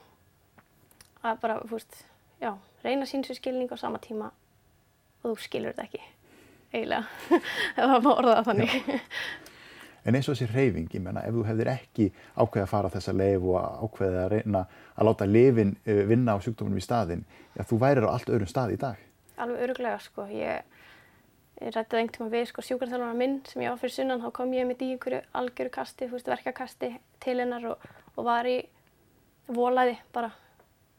að 1.24 1.40
bara, 1.40 1.58
þú 1.64 1.78
veist, 1.78 2.00
já, 2.42 2.50
reyna 2.84 3.06
sín 3.08 3.24
sér 3.24 3.38
skilning 3.38 3.70
á 3.72 3.76
sama 3.80 4.00
tíma 4.02 4.30
og 5.22 5.30
þú 5.30 5.36
skilur 5.40 5.72
þetta 5.72 5.86
ekki, 5.86 6.02
eiginlega, 6.74 7.06
ef 7.78 7.80
það 7.80 8.04
má 8.04 8.10
orða 8.12 8.34
það 8.40 8.48
þannig. 8.50 8.74
En 10.04 10.16
eins 10.18 10.26
og 10.28 10.36
þessi 10.36 10.50
hreyfing, 10.52 10.90
ég 10.92 11.00
menna, 11.00 11.22
ef 11.24 11.32
þú 11.32 11.42
hefðir 11.48 11.70
ekki 11.72 12.06
ákveðið 12.36 12.62
að 12.66 12.70
fara 12.74 12.90
þessa 12.92 13.12
leif 13.16 13.46
og 13.48 13.84
ákveðið 13.86 14.18
að 14.20 14.32
reyna 14.34 14.60
að 14.92 15.08
láta 15.08 15.28
lifin 15.28 15.70
uh, 15.80 16.00
vinna 16.10 16.34
á 16.36 16.38
sjúkdómunum 16.44 16.80
í 16.80 16.84
staðin, 16.84 17.22
já, 17.56 17.62
þú 17.70 17.78
værir 17.80 18.04
á 18.04 18.12
allt 18.12 18.32
öðrum 18.34 18.50
stað 18.50 18.74
í 18.74 18.80
dag. 18.82 18.98
Alveg 19.40 19.62
öruglega, 19.64 20.02
sko, 20.04 20.26
ég, 20.28 20.82
ég 21.62 21.72
rættið 21.72 22.00
einhvern 22.02 22.16
tíma 22.18 22.28
við, 22.34 22.44
sko, 22.50 22.64
sjúkarþjálfarnar 22.68 23.16
minn 23.22 23.38
sem 23.48 23.64
ég 23.64 23.72
á 23.72 23.80
fyrir 23.80 23.94
sunnan, 23.94 24.20
þá 24.20 24.28
kom 24.36 24.52
ég 24.52 24.68
mitt 24.68 24.84
í 24.84 24.90
einhverju 24.92 25.22
algjöru 25.40 25.72
kasti, 25.72 26.08
þú 26.10 26.18
veist, 26.18 26.28
verkakasti 26.34 26.90
til 27.24 27.36
hennar 27.40 27.64
og, 27.70 27.86
og 28.12 28.28
var 28.28 28.48
í 28.50 28.58
volaði 29.48 29.96
bara 30.12 30.34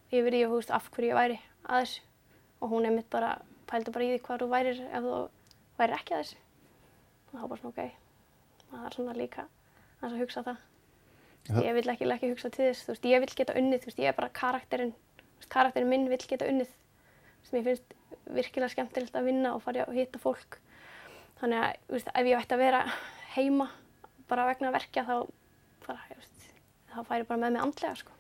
yfir 0.10 0.32
því, 0.34 0.42
þú 0.50 0.58
veist, 0.58 0.74
af 0.74 0.90
hverju 0.96 1.12
ég 1.12 1.20
væri 1.20 1.38
að 1.70 1.86
þessu. 1.86 2.02
Og 2.64 2.74
hún 2.74 2.90
einmitt 2.90 3.12
bara 3.14 3.36
pældi 3.70 3.94
bara 3.94 4.08
í 4.08 4.16
því 4.16 4.24
hvað 4.26 4.42
þú 4.42 4.50
værir 4.56 4.82
ef 4.88 5.06
þú 5.06 5.22
værir 5.78 6.00
ekki 6.00 6.18
að 6.18 6.24
þessu. 6.24 6.42
Og 7.30 7.38
þá 7.38 7.46
bara 7.46 7.62
svona 7.62 7.74
ok 7.76 8.05
það 8.76 8.86
er 8.90 8.96
svona 8.98 9.16
líka 9.18 9.46
að 10.04 10.18
hugsa 10.22 10.44
það. 10.46 10.58
Það- 11.46 11.66
ég 11.66 11.74
vil 11.78 11.90
ekki, 11.94 12.08
ekki 12.16 12.30
hugsa 12.34 12.50
til 12.50 12.66
þess 12.70 12.86
þú 12.86 12.94
veist, 12.94 13.06
ég 13.12 13.20
vil 13.24 13.34
geta 13.36 13.54
unnið, 13.60 13.80
þú 13.84 13.90
veist, 13.92 14.00
ég 14.02 14.10
er 14.10 14.18
bara 14.18 14.30
karakterinn 14.30 14.94
karakterinn 15.50 15.90
minn 15.90 16.10
vil 16.10 16.18
geta 16.18 16.48
unnið. 16.50 16.72
Sem 17.44 17.60
ég 17.60 17.66
finnst 17.68 17.94
virkilega 18.34 18.74
skemmtilegt 18.74 19.14
að 19.16 19.26
vinna 19.30 19.54
og 19.54 19.62
fara 19.62 19.86
og 19.88 19.94
hitta 19.94 20.20
fólk. 20.20 20.58
Þannig 21.40 21.62
að, 21.62 21.76
ef 22.16 22.26
ég 22.26 22.40
ætti 22.40 22.56
að 22.56 22.64
vera 22.64 22.82
heima 23.36 23.70
bara 24.28 24.48
vegna 24.50 24.72
verkja 24.74 25.06
þá 25.06 25.30
bara, 25.86 26.00
þá 26.90 27.00
færi 27.06 27.28
bara 27.28 27.40
með 27.44 27.52
mig 27.52 27.62
andlega, 27.62 27.96
sko. 27.96 28.12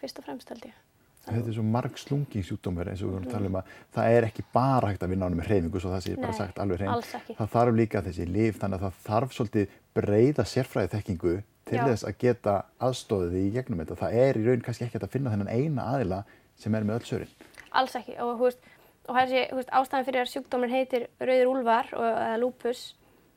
Fyrst 0.00 0.18
og 0.18 0.24
fremst 0.24 0.48
held 0.48 0.64
ég 0.70 0.85
Þetta 1.26 1.50
er 1.50 1.56
svo 1.56 1.64
marg 1.66 1.96
slungin 1.98 2.44
sjúkdómur 2.46 2.86
eins 2.90 3.02
og 3.02 3.08
við 3.08 3.14
vorum 3.16 3.26
að 3.26 3.32
tala 3.34 3.48
um 3.50 3.58
að 3.58 3.70
það 3.96 4.16
er 4.16 4.26
ekki 4.28 4.44
bara 4.54 4.92
hægt 4.92 5.02
að 5.02 5.10
vinna 5.10 5.26
á 5.26 5.28
hann 5.28 5.38
með 5.40 5.48
hreyfingu 5.50 5.80
svo 5.82 5.90
það 5.90 6.04
sé 6.04 6.14
bara 6.20 6.36
sagt 6.38 6.60
alveg 6.62 6.82
hrein. 6.84 7.02
Það 7.40 7.50
þarf 7.56 7.76
líka 7.80 8.02
þessi 8.06 8.26
lif 8.30 8.60
þannig 8.62 8.78
að 8.78 8.84
það 8.86 9.00
þarf 9.08 9.34
svolítið 9.34 9.74
breyða 9.98 10.46
sérfræði 10.46 10.92
þekkingu 10.94 11.34
til 11.66 11.78
Já. 11.80 11.84
þess 11.88 12.06
að 12.06 12.18
geta 12.22 12.54
aðstóðið 12.86 13.36
í 13.40 13.50
gegnum 13.56 13.82
þetta. 13.82 13.98
Það 14.04 14.18
er 14.22 14.38
í 14.38 14.44
raun 14.46 14.62
kannski 14.68 14.86
ekki 14.86 15.02
að 15.02 15.14
finna 15.16 15.32
þennan 15.34 15.50
eina 15.50 15.88
aðila 15.96 16.20
sem 16.56 16.74
er 16.78 16.86
með 16.86 17.00
öll 17.00 17.08
sörin. 17.10 17.32
alls 17.76 17.96
ekki 17.98 18.14
og, 18.22 18.36
þú 18.38 18.46
veist, 18.46 18.68
og 19.10 19.16
þessi 19.18 19.40
veist, 19.58 19.72
ástæðan 19.74 20.06
fyrir 20.06 20.22
að 20.22 20.30
sjúkdóminn 20.30 20.72
heitir 20.72 21.08
rauður 21.18 21.50
úlfar 21.50 21.90
og, 21.92 22.06
eða 22.06 22.38
lúpus 22.40 22.84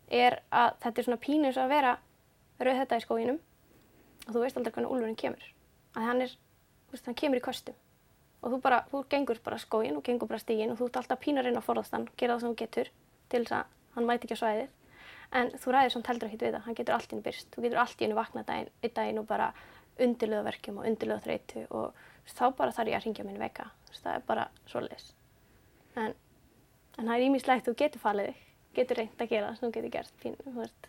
er 0.09 0.37
að 0.53 0.77
þetta 0.83 1.01
er 1.01 1.07
svona 1.07 1.23
pínu 1.25 1.49
eins 1.49 1.57
og 1.57 1.65
að 1.65 1.73
vera 1.73 1.95
rauð 2.59 2.79
þetta 2.83 2.99
í 2.99 3.03
skóginum 3.03 3.39
og 4.27 4.29
þú 4.29 4.43
veist 4.43 4.59
aldrei 4.59 4.73
hvernig 4.75 4.93
úlfurinn 4.93 5.19
kemur 5.19 5.49
að 5.97 6.07
hann 6.07 6.23
er, 6.23 6.37
hann 7.05 7.17
kemur 7.21 7.39
í 7.39 7.45
köstum 7.45 7.77
og 8.39 8.53
þú 8.53 8.59
bara, 8.63 8.83
þú 8.91 9.03
gengur 9.11 9.39
bara 9.43 9.59
skógin 9.59 9.97
og 9.99 10.03
gengur 10.05 10.29
bara 10.29 10.39
stígin 10.39 10.71
og 10.71 10.79
þú 10.79 10.89
ert 10.89 10.99
alltaf 11.01 11.19
pínu 11.23 11.41
að 11.41 11.49
reyna 11.49 11.61
að 11.61 11.67
forðast 11.67 11.95
hann 11.95 12.07
gera 12.17 12.35
það 12.35 12.43
sem 12.43 12.53
þú 12.53 12.59
getur 12.61 12.91
til 13.29 13.41
þess 13.43 13.55
að 13.57 13.73
hann 13.95 14.07
mæti 14.07 14.27
ekki 14.27 14.37
á 14.39 14.41
svæðið. 14.43 14.69
En 15.39 15.51
þú 15.61 15.73
ræðir 15.73 15.93
samt 15.93 16.09
heldur 16.09 16.29
ekkert 16.29 16.45
við 16.45 16.55
það. 16.55 16.63
Hann 16.65 16.77
getur 16.79 16.95
allt 16.95 17.09
í 17.09 17.13
hennu 17.13 17.25
byrst, 17.27 17.49
þú 17.53 17.65
getur 17.65 17.81
allt 17.83 17.99
í 17.99 18.05
hennu 18.05 18.17
vaknað 18.17 18.47
daginn, 18.47 18.71
einn 18.81 18.95
daginn 18.95 19.21
og 19.21 19.27
bara 19.29 19.49
undirlöða 19.99 20.45
verkjum 20.47 20.79
og 20.79 20.87
undirlöða 20.89 21.25
þreytu 21.25 21.65
og 21.69 21.99
þá 22.29 22.45
bara 22.57 22.75
þarf 22.77 22.89
ég 22.89 22.97
að 22.97 23.05
ringja 23.05 23.25
minn 23.27 23.41
veist, 23.43 24.03
það 24.03 24.15
er 24.15 24.25
bara 24.29 24.47
svoleiðis. 24.71 25.11
En, 25.99 26.15
en 26.97 27.03
það 27.05 27.15
er 27.17 27.25
ímislegt 27.27 27.67
þú 27.67 27.75
getur 27.83 28.03
falið 28.05 28.31
þig. 28.31 28.45
Getur 28.79 29.01
reynd 29.01 29.21
að 29.21 29.31
gera 29.33 29.49
það 29.49 29.59
sem 29.59 29.67
þú 29.67 29.75
getur 29.77 29.93
gert 29.97 30.17
pínu, 30.23 30.45
þú 30.45 30.55
veist 30.63 30.88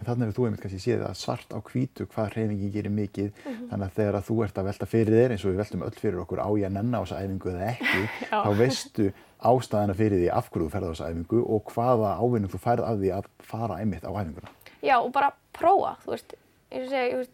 En 0.00 0.06
þannig 0.06 0.30
hefur 0.30 0.36
þú 0.38 0.44
einmitt 0.48 0.60
kannski 0.64 0.78
séð 0.80 1.02
að 1.04 1.16
svart 1.20 1.50
á 1.52 1.58
hvítu 1.60 2.06
hvað 2.08 2.30
hreyfingin 2.34 2.70
gerir 2.72 2.92
mikið 2.96 3.26
Mhm. 3.44 3.66
þannig 3.70 3.86
að 3.90 3.96
þegar 3.98 4.16
að 4.16 4.24
þú 4.30 4.36
ert 4.46 4.58
að 4.62 4.68
velta 4.70 4.86
fyrir 4.88 5.16
þér 5.18 5.30
eins 5.34 5.44
og 5.44 5.50
við 5.52 5.58
veltum 5.60 5.82
öll 5.84 5.98
fyrir 6.00 6.20
okkur 6.22 6.40
á 6.40 6.48
ég 6.56 6.66
að 6.70 6.72
nenna 6.78 6.96
á 6.96 7.02
þessa 7.04 7.20
æfingu 7.20 7.50
eða 7.52 7.66
ekki 7.74 8.00
þá 8.44 8.50
veistu 8.56 9.08
ástæðana 9.50 9.94
fyrir 10.00 10.18
því 10.22 10.30
af 10.32 10.48
hverju 10.50 10.66
þú 10.66 10.72
ferð 10.72 10.88
á 10.88 10.92
þessa 10.94 11.10
æfingu 11.12 11.42
og 11.44 11.72
hvaða 11.74 12.10
ávinnum 12.16 12.50
þú 12.54 12.60
færð 12.64 12.84
af 12.88 12.96
því 13.02 13.10
að 13.18 13.28
fara 13.50 13.76
einmitt 13.80 14.04
á 14.08 14.10
æfinguna. 14.12 14.50
Já, 14.80 14.96
og 15.04 15.12
bara 15.12 15.30
prófa, 15.52 15.96
þú 16.06 16.14
veist, 16.16 16.34
eins 16.72 16.86
og 16.86 16.90
segja, 16.94 17.24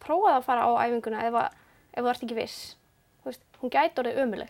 prófa 0.00 0.30
það 0.32 0.38
að 0.40 0.46
fara 0.48 0.64
á 0.64 0.70
æfinguna 0.88 1.24
ef, 1.28 1.34
að, 1.34 1.58
ef 1.92 2.04
þú 2.04 2.08
ert 2.14 2.24
ekki 2.24 2.38
viss. 2.40 2.58
Veist, 3.26 3.42
hún 3.60 3.70
gæti 3.74 4.00
orðið 4.00 4.22
ömuleg, 4.24 4.48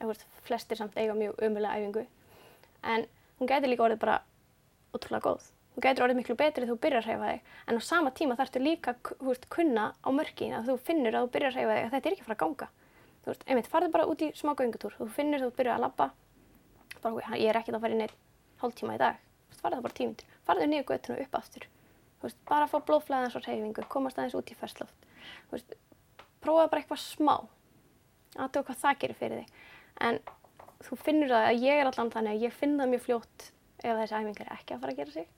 veist, 0.00 0.24
flestir 0.48 0.76
samt 0.80 0.96
eiga 0.96 1.12
mjög 1.12 1.36
ömulega 1.44 1.76
æfingu, 1.76 2.06
en 2.84 3.04
hún 3.40 3.48
gæti 3.50 3.68
líka 3.68 3.84
orðið 3.84 4.00
bara 4.00 4.22
ótrúlega 4.96 5.20
góð. 5.28 5.50
Hún 5.76 5.84
gæti 5.84 6.00
orðið 6.00 6.16
miklu 6.16 6.34
betri 6.40 6.64
þegar 6.64 6.70
þú 6.72 6.80
byrjar 6.80 7.02
að 7.02 7.06
hreyfa 7.10 7.30
þig, 7.30 7.48
en 7.68 7.76
á 7.76 7.80
sama 7.84 8.10
tíma 8.16 8.36
þarftu 8.38 8.60
líka, 8.62 8.94
þú 9.10 9.26
veist, 9.28 9.42
kunna 9.52 9.82
á 9.92 10.08
mörkin 10.08 10.54
að 10.56 10.70
þú 10.70 10.76
finnur 10.86 11.16
að 11.18 11.26
þú 11.26 11.32
byrjar 11.34 11.50
að 11.50 11.58
hreyfa 11.58 11.74
þig 11.76 11.84
að 11.84 11.90
þetta 11.92 12.08
er 12.08 12.14
ekki 12.14 12.22
að 12.24 12.28
fara 12.30 12.36
að 12.36 12.42
ganga. 12.42 12.68
Þú 13.20 13.28
veist, 13.28 13.44
einmitt, 13.44 13.68
farðu 13.68 13.90
bara 13.92 14.06
út 14.08 14.24
í 14.24 14.28
smá 14.38 14.52
göngutúr, 14.56 14.96
þú 14.96 15.08
finnur 15.12 15.42
þegar 15.42 15.52
þú 15.52 15.58
byrjar 15.58 15.76
að 15.76 15.84
labba, 15.84 16.06
bara, 17.04 17.36
ég 17.36 17.52
er 17.52 17.58
ekkert 17.60 17.76
að 17.76 17.84
fara 17.84 17.92
í 17.92 18.00
neitt 18.00 18.16
hálftíma 18.62 18.96
í 18.96 19.02
dag, 19.04 19.20
Þú 19.52 19.60
farðu 19.60 19.76
það 19.76 19.84
bara 19.84 19.96
tímindur, 20.00 20.32
farðu 20.48 20.70
niður 20.70 20.86
göttuna 20.88 21.18
og 21.18 21.26
upp 21.26 21.36
aftur, 21.36 21.68
Þú 22.16 22.26
veist, 22.26 22.40
bara 22.48 22.64
að 22.64 22.72
fá 22.72 22.78
blóðflæðans 22.88 23.36
og 23.36 23.44
hreyfingu, 23.44 23.84
komast 23.92 24.16
aðeins 24.16 24.38
út 24.40 24.52
í 24.52 24.56
fersloft, 24.56 25.06
Þú 25.50 25.58
veist, 25.58 25.76
prófaðu 26.40 26.72
bara 26.72 26.82
eitthvað 26.82 27.02
smá, 27.04 27.34
aðtöku 28.36 28.72
hvað 28.72 28.80
það 28.80 29.00
gerir 29.04 29.20
fyrir 29.20 29.42
þig, 29.42 29.64
en 30.08 30.20
þú 30.84 30.98
finnur 31.00 31.32
það 31.32 31.48
að 31.50 31.64
ég 31.64 31.80
er 31.80 31.90
allan 31.90 32.12
þannig 32.12 32.36
að 32.36 32.46
ég 32.46 32.56
finn 32.56 32.76
það 32.80 32.92
mjög 32.92 33.04
fljótt 33.06 33.46
ef 33.82 34.00
þessi 34.00 34.16
æfing 34.18 34.40
er 34.42 34.52
ekki 34.56 34.74
að 34.74 34.82
fara 34.82 34.94
að 34.94 35.00
gera 35.00 35.14
sig 35.14 35.28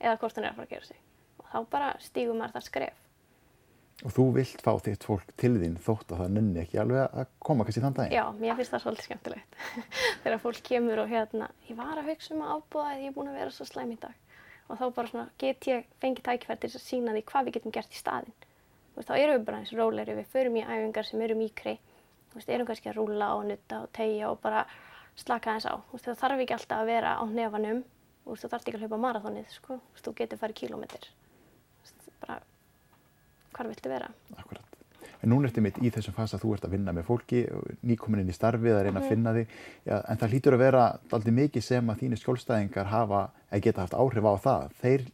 eða 0.00 0.16
hvort 0.20 0.38
hann 0.38 0.46
er 0.46 0.54
að 0.54 0.60
fara 0.60 0.68
að 0.68 0.74
gera 0.76 0.88
sig 0.88 1.04
og 1.38 1.52
þá 1.52 1.58
bara 1.72 1.92
stígum 2.02 2.40
maður 2.40 2.58
það 2.58 2.66
skref. 2.68 3.04
Og 4.06 4.12
þú 4.14 4.24
vilt 4.36 4.60
fá 4.62 4.70
þitt 4.78 5.04
fólk 5.08 5.30
til 5.40 5.56
þín 5.58 5.74
þótt 5.82 6.12
að 6.14 6.20
það 6.22 6.34
nenni 6.36 6.60
ekki 6.62 6.78
alveg 6.78 7.16
að 7.18 7.32
koma 7.42 7.64
kannski 7.66 7.82
þann 7.82 7.96
daginn. 7.96 8.14
Já, 8.14 8.24
mér 8.38 8.58
finnst 8.60 8.74
það 8.74 8.84
svolítið 8.84 9.08
skemmtilegt 9.08 9.56
þegar 10.22 10.42
fólk 10.44 10.60
kemur 10.68 11.02
og 11.02 11.10
hérna, 11.10 11.48
ég 11.66 11.78
var 11.80 11.98
að 11.98 12.12
hugsa 12.12 12.34
um 12.36 12.44
að 12.44 12.52
ábúða 12.54 12.92
að 12.92 13.02
ég 13.02 13.10
er 13.10 13.16
búin 13.16 13.32
að 13.32 13.40
vera 13.40 13.54
svo 13.56 13.66
slæm 13.66 13.94
í 13.96 13.98
dag 14.04 14.24
og 14.68 14.78
þá 14.78 14.84
bara 14.94 15.10
svona 15.10 15.26
get 15.40 15.66
ég 15.68 15.88
fengið 16.02 16.26
tækifæri 16.28 16.60
til 16.62 16.70
þess 16.70 16.78
að 16.78 16.86
sína 16.86 17.16
því 17.16 17.24
hvað 17.30 17.48
við 17.48 17.56
getum 17.56 17.74
gert 17.74 17.94
í 17.94 17.98
staðinn. 17.98 18.34
Þú 18.92 19.00
veist, 19.00 19.08
þá 19.08 19.18
erum 19.18 19.38
við 19.38 19.46
bara 19.48 19.60
eins 19.62 19.74
rólegri, 19.78 20.16
við 20.18 20.32
förum 20.34 20.58
í 20.58 20.64
æfingar 20.66 21.08
sem 21.08 21.22
eru 21.24 21.36
mýkri, 21.38 21.74
þú 22.28 22.38
veist, 22.38 22.50
erum 22.52 22.68
kannski 22.68 22.90
að 22.92 22.98
rúla 23.00 23.28
og 23.38 23.46
nutta 23.48 23.80
og 23.84 23.92
tegja 23.96 24.28
og 24.28 24.40
bara 24.44 24.64
slaka 25.18 25.54
aðeins 25.54 25.68
á. 25.72 25.74
Þú 25.88 25.96
veist, 25.96 26.08
það 26.10 26.20
þarf 26.22 26.42
ekki 26.44 26.56
alltaf 26.58 26.82
að 26.82 26.90
vera 26.92 27.14
á 27.16 27.24
nefanum, 27.32 27.80
þú 28.28 28.36
veist, 28.36 28.44
þú 28.44 28.52
þarf 28.52 28.64
ekki 28.66 28.76
að 28.76 28.84
hlaupa 28.84 29.02
marathonið, 29.06 29.52
sko, 29.56 29.80
þú 29.96 30.08
þú 30.08 30.16
getur 30.20 30.40
farið 30.42 30.58
kílómetr. 30.62 31.10
Bara, 32.22 32.40
hvar 33.56 33.70
viltu 33.70 33.92
vera? 33.92 34.10
Akkurat. 34.36 34.64
En 35.18 35.32
núna 35.32 35.48
ertu 35.48 35.62
mitt 35.64 35.78
í 35.82 35.90
þessum 35.90 36.14
fasa 36.14 36.36
að 36.36 36.44
þú 36.44 36.52
ert 36.54 36.66
að 36.68 36.74
vinna 36.76 36.92
með 36.94 37.06
fólki, 37.08 37.40
nýkomin 37.86 38.20
inn 38.22 38.30
í 38.30 38.36
starfið 38.36 38.76
að 38.76 38.84
reyna 38.86 39.00
að 39.00 39.08
finna 39.10 39.32
þig, 39.34 39.54
Já, 39.88 39.96
en 39.98 40.20
það 40.20 40.34
hlýtur 40.34 40.54
að 40.54 40.62
vera 40.62 40.82
aldrei 41.16 41.32
mikið 41.38 41.64
sem 41.64 41.90
að 41.90 42.02
þínir 42.02 42.20
skjólstæðingar 42.22 42.90
hafa, 42.92 43.22
eða 43.48 43.64
geta 43.64 43.82
haft 43.82 43.96
áhrif 43.98 44.28
á 44.30 44.34
það. 44.44 44.76
Þeir 44.82 45.06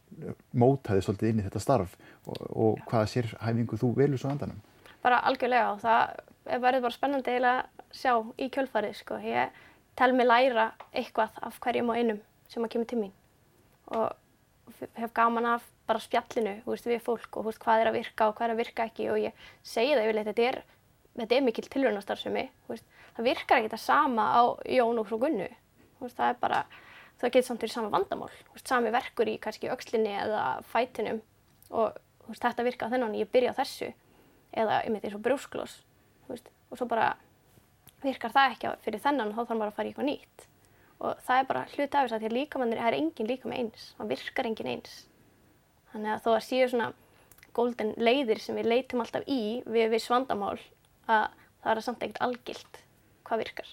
mótaði 0.53 1.05
svolítið 1.07 1.31
inn 1.31 1.41
í 1.41 1.47
þetta 1.47 1.63
starf 1.63 1.97
og, 2.25 2.43
og 2.51 2.85
hvaða 2.85 3.09
sérhæfingu 3.15 3.81
þú 3.81 3.91
velur 3.97 4.21
svo 4.21 4.33
andanum. 4.33 4.61
bara 5.05 5.21
algjörlega 5.29 5.71
og 5.71 5.81
það 5.81 6.15
er 6.45 6.61
bara 6.65 6.93
spennandi 6.93 7.39
að 7.39 7.65
sjá 7.93 8.13
í 8.41 8.49
kjölfarið 8.53 8.95
sko. 9.01 9.17
Ég 9.21 9.49
tel 9.95 10.13
mig 10.13 10.27
læra 10.27 10.71
eitthvað 10.93 11.37
af 11.41 11.59
hverjum 11.61 11.89
og 11.93 11.97
einum 11.97 12.21
sem 12.51 12.63
að 12.65 12.75
kemur 12.75 12.89
til 12.89 13.01
mín. 13.01 13.15
Og 13.95 14.13
hef 14.97 15.13
gaman 15.13 15.47
af 15.55 15.65
bara 15.85 16.01
spjallinu 16.01 16.55
veist, 16.65 16.87
við 16.89 17.03
fólk 17.05 17.37
og 17.39 17.49
veist, 17.49 17.61
hvað 17.61 17.83
er 17.83 17.91
að 17.91 17.99
virka 17.99 18.29
og 18.29 18.37
hvað 18.37 18.47
er 18.47 18.53
að 18.55 18.61
virka 18.63 18.87
ekki. 18.89 19.09
Og 19.13 19.19
ég 19.27 19.43
segi 19.63 19.93
það 19.93 20.07
yfirleitt, 20.07 20.29
þetta 20.31 20.47
er, 20.49 20.61
þetta 21.19 21.37
er 21.37 21.45
mikil 21.45 21.67
veist, 22.69 22.87
það 23.17 23.29
virkar 23.29 23.61
ekki 23.61 23.73
það 23.75 23.83
sama 23.85 24.25
á 24.33 24.43
Jón 24.77 25.01
og 25.01 25.09
frú 25.09 25.19
Gunnu, 25.21 25.49
veist, 26.01 26.17
það 26.17 26.31
er 26.31 26.39
bara, 26.41 26.63
það 27.21 27.35
getur 27.35 27.49
samt 27.49 27.65
verið 27.65 27.75
sama 27.75 27.93
vandamál, 27.93 28.31
sami 28.63 28.95
verkur 28.95 29.29
í 29.29 29.37
kannski 29.41 29.71
öxlinni 29.71 30.15
eða 30.23 30.47
fætinum. 30.71 31.21
Og 31.75 32.01
þetta 32.33 32.65
virka 32.65 32.89
á 32.89 32.93
þennan, 32.93 33.15
ég 33.19 33.29
byrja 33.31 33.53
á 33.53 33.59
þessu. 33.61 33.93
Eða 34.55 34.81
einmitt 34.85 35.05
eins 35.05 35.15
og 35.17 35.23
veist, 36.25 36.47
og 36.71 36.79
svo 36.79 36.87
bara 36.89 37.13
virkar 38.01 38.33
það 38.33 38.53
ekki 38.55 38.69
fyrir 38.81 39.01
þennan 39.03 39.31
og 39.31 39.35
þá 39.35 39.41
þarf 39.43 39.57
maður 39.59 39.71
að 39.71 39.75
fara 39.77 39.85
í 39.85 39.91
eitthvað 39.91 40.07
nýtt 40.09 40.45
og 40.99 41.19
það 41.25 41.41
er 41.41 41.49
bara 41.49 41.65
hluti 41.73 41.97
af 41.97 42.05
þess 42.05 42.15
að 42.15 42.23
því 42.23 42.29
að 42.29 42.37
líkamannir, 42.39 42.81
er 42.81 42.97
engin 42.97 43.29
líkam 43.29 43.55
eins, 43.55 43.89
það 43.97 44.13
virkar 44.13 44.49
engin 44.49 44.71
eins 44.75 45.01
þannig 45.95 46.11
að 46.11 46.23
þó 46.25 46.29
að 46.35 46.45
séu 46.49 46.69
svona 46.71 46.91
golden 47.55 47.93
leiðir 47.95 48.41
sem 48.43 48.57
við 48.59 48.67
leitum 48.71 49.01
alltaf 49.03 49.27
í 49.31 49.61
við 49.63 49.93
viss 49.93 50.11
vandamál 50.11 50.57
að 51.07 51.27
það 51.63 51.71
er 51.71 51.81
samt 51.85 52.03
ekkert 52.03 52.23
algilt 52.25 52.79
hvað 53.25 53.41
virkar. 53.45 53.69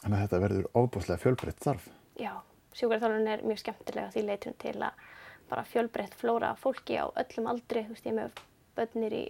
Þannig 0.00 0.16
að 0.16 0.24
þetta 0.24 0.40
verður 0.42 0.68
ofbúslega 0.80 1.22
fjölbreytt 1.22 1.60
starf. 1.60 1.88
Já, 2.16 2.32
sjúkraþjálfun 2.78 3.30
er 3.32 3.44
mjög 3.44 3.62
skemmtilega 3.62 4.12
því 4.14 4.24
leitum 4.26 4.56
til 4.62 4.74
að 4.80 5.04
bara 5.50 5.66
fjölbreytt 5.68 6.16
flóra 6.18 6.54
fólki 6.58 6.96
á 6.98 7.06
öllum 7.06 7.50
aldri, 7.52 7.84
þú 7.86 7.94
veist, 7.94 8.08
ég 8.08 8.16
með 8.16 8.40
börnir 8.76 9.14
í 9.14 9.24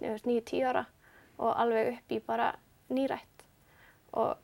9-10 0.00 0.68
ára 0.70 0.84
og 1.38 1.50
alveg 1.52 1.92
upp 1.92 2.14
í 2.14 2.20
bara 2.24 2.52
nýrætt 2.94 3.44
og, 4.16 4.38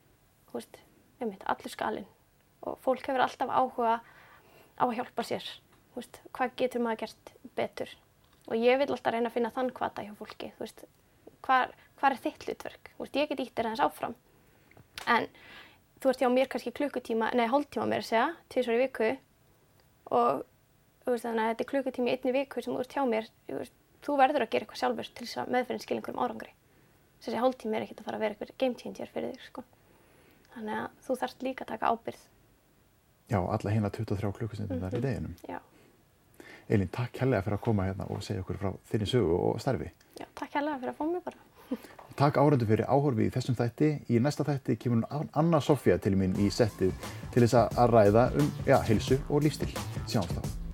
þú 0.51 0.59
veist, 0.59 0.81
einmitt, 1.19 1.45
allur 1.49 1.71
skalinn. 1.71 2.07
Og 2.65 2.79
fólk 2.83 3.05
hefur 3.07 3.23
alltaf 3.25 3.51
áhuga 3.51 3.99
á 4.75 4.83
að 4.83 4.95
hjálpa 4.99 5.25
sér, 5.27 5.45
veist, 5.95 6.19
hvað 6.35 6.55
getur 6.59 6.83
maður 6.83 7.05
gert 7.05 7.33
betur? 7.57 7.91
Og 8.49 8.57
ég 8.59 8.79
vil 8.81 8.89
alltaf 8.89 9.13
reyna 9.13 9.31
að 9.31 9.37
finna 9.37 9.53
þann 9.55 9.71
kvata 9.75 10.05
hjá 10.05 10.13
fólki, 10.17 10.51
veist, 10.59 10.85
hvað, 11.45 11.75
hvað 11.99 12.15
er 12.15 12.23
þitt 12.25 12.47
hlutverk, 12.47 12.91
veist, 12.99 13.19
ég 13.21 13.29
get 13.31 13.43
ítt 13.45 13.55
þér 13.55 13.71
aðeins 13.71 13.85
áfram. 13.85 14.17
En 15.11 15.29
þú 16.01 16.11
ert 16.11 16.21
hjá 16.23 16.29
mér 16.31 16.51
kannski 16.51 16.73
klukkutíma, 16.75 17.31
nei 17.37 17.47
hálftíma 17.51 17.87
mér 17.89 18.03
að 18.03 18.09
segja, 18.09 18.27
tvisvar 18.53 18.77
í 18.77 18.83
viku. 18.83 19.13
Og 20.15 20.43
þannig 21.05 21.41
að 21.41 21.49
þetta 21.51 21.65
er 21.65 21.71
klukkutími 21.71 22.11
í 22.11 22.17
einni 22.17 22.35
viku 22.35 22.61
sem 22.61 22.75
þú 22.75 22.83
ert 22.83 22.97
hjá 22.97 23.03
mér, 23.09 23.31
þú, 24.05 24.17
verður 24.19 24.45
að 24.45 24.51
gera 24.53 24.65
eitthvað 24.65 24.81
sjálfur 24.81 25.11
til 25.11 25.25
þess 25.25 25.41
að 25.41 25.53
meðferðin 25.55 25.85
skilja 25.85 26.01
einhverjum 26.01 26.23
árangri. 26.25 26.51
Þessi 27.23 27.41
hálftími 27.41 27.77
er 27.77 27.85
ekkert 27.85 28.01
að 28.03 28.09
fara 28.09 28.19
að 28.19 28.25
vera 28.25 28.35
eitthvað 28.35 28.57
game 28.61 28.79
changer 28.81 29.11
fyrir 29.13 29.33
þig, 29.33 29.47
sko. 29.49 29.65
Þannig 30.55 30.81
að 30.81 30.99
þú 31.05 31.17
þarft 31.21 31.45
líka 31.45 31.65
að 31.65 31.71
taka 31.73 31.91
ábyrgð. 31.91 32.27
Já, 33.25 33.39
alla 33.41 33.73
hérna 33.73 33.89
23 33.91 34.35
klukkustundum 34.37 34.83
þar 34.83 34.99
í 34.99 35.01
deginum. 35.03 35.33
Já, 35.49 35.59
Elín, 36.69 36.89
takk 36.89 37.19
hérlega 37.21 37.45
fyrir 37.45 37.59
að 37.59 37.65
koma 37.65 37.85
hérna 37.85 38.07
og 38.09 38.23
segja 38.25 38.41
okkur 38.41 38.57
frá 38.61 38.71
þinni 38.89 39.09
sögu 39.09 39.35
og 39.37 39.59
starfi. 39.61 39.91
já 40.17 40.25
takk 40.33 40.57
hérlega 40.57 40.79
fyrir 40.81 40.93
að 40.93 40.97
fá 40.97 41.05
mig 41.11 41.23
bara. 41.25 41.37
Takk 42.15 42.37
áhörðu 42.37 42.67
fyrir 42.69 42.85
áhorfi 42.87 43.25
í 43.27 43.31
þessum 43.33 43.57
þætti. 43.59 43.89
Í 44.07 44.19
næsta 44.23 44.45
þætti 44.47 44.77
kemur 44.79 45.25
Anna 45.33 45.59
Sofía 45.59 45.97
til 45.99 46.15
mín 46.15 46.37
í 46.39 46.51
settið 46.53 46.93
til 47.33 47.43
þess 47.43 47.57
að 47.65 47.89
ræða 47.91 48.29
um, 48.39 48.53
já, 48.69 48.77
heilsu 48.87 49.19
og 49.27 49.43
lífstil. 49.43 49.73
Sjáumst 50.05 50.37
þá. 50.37 50.64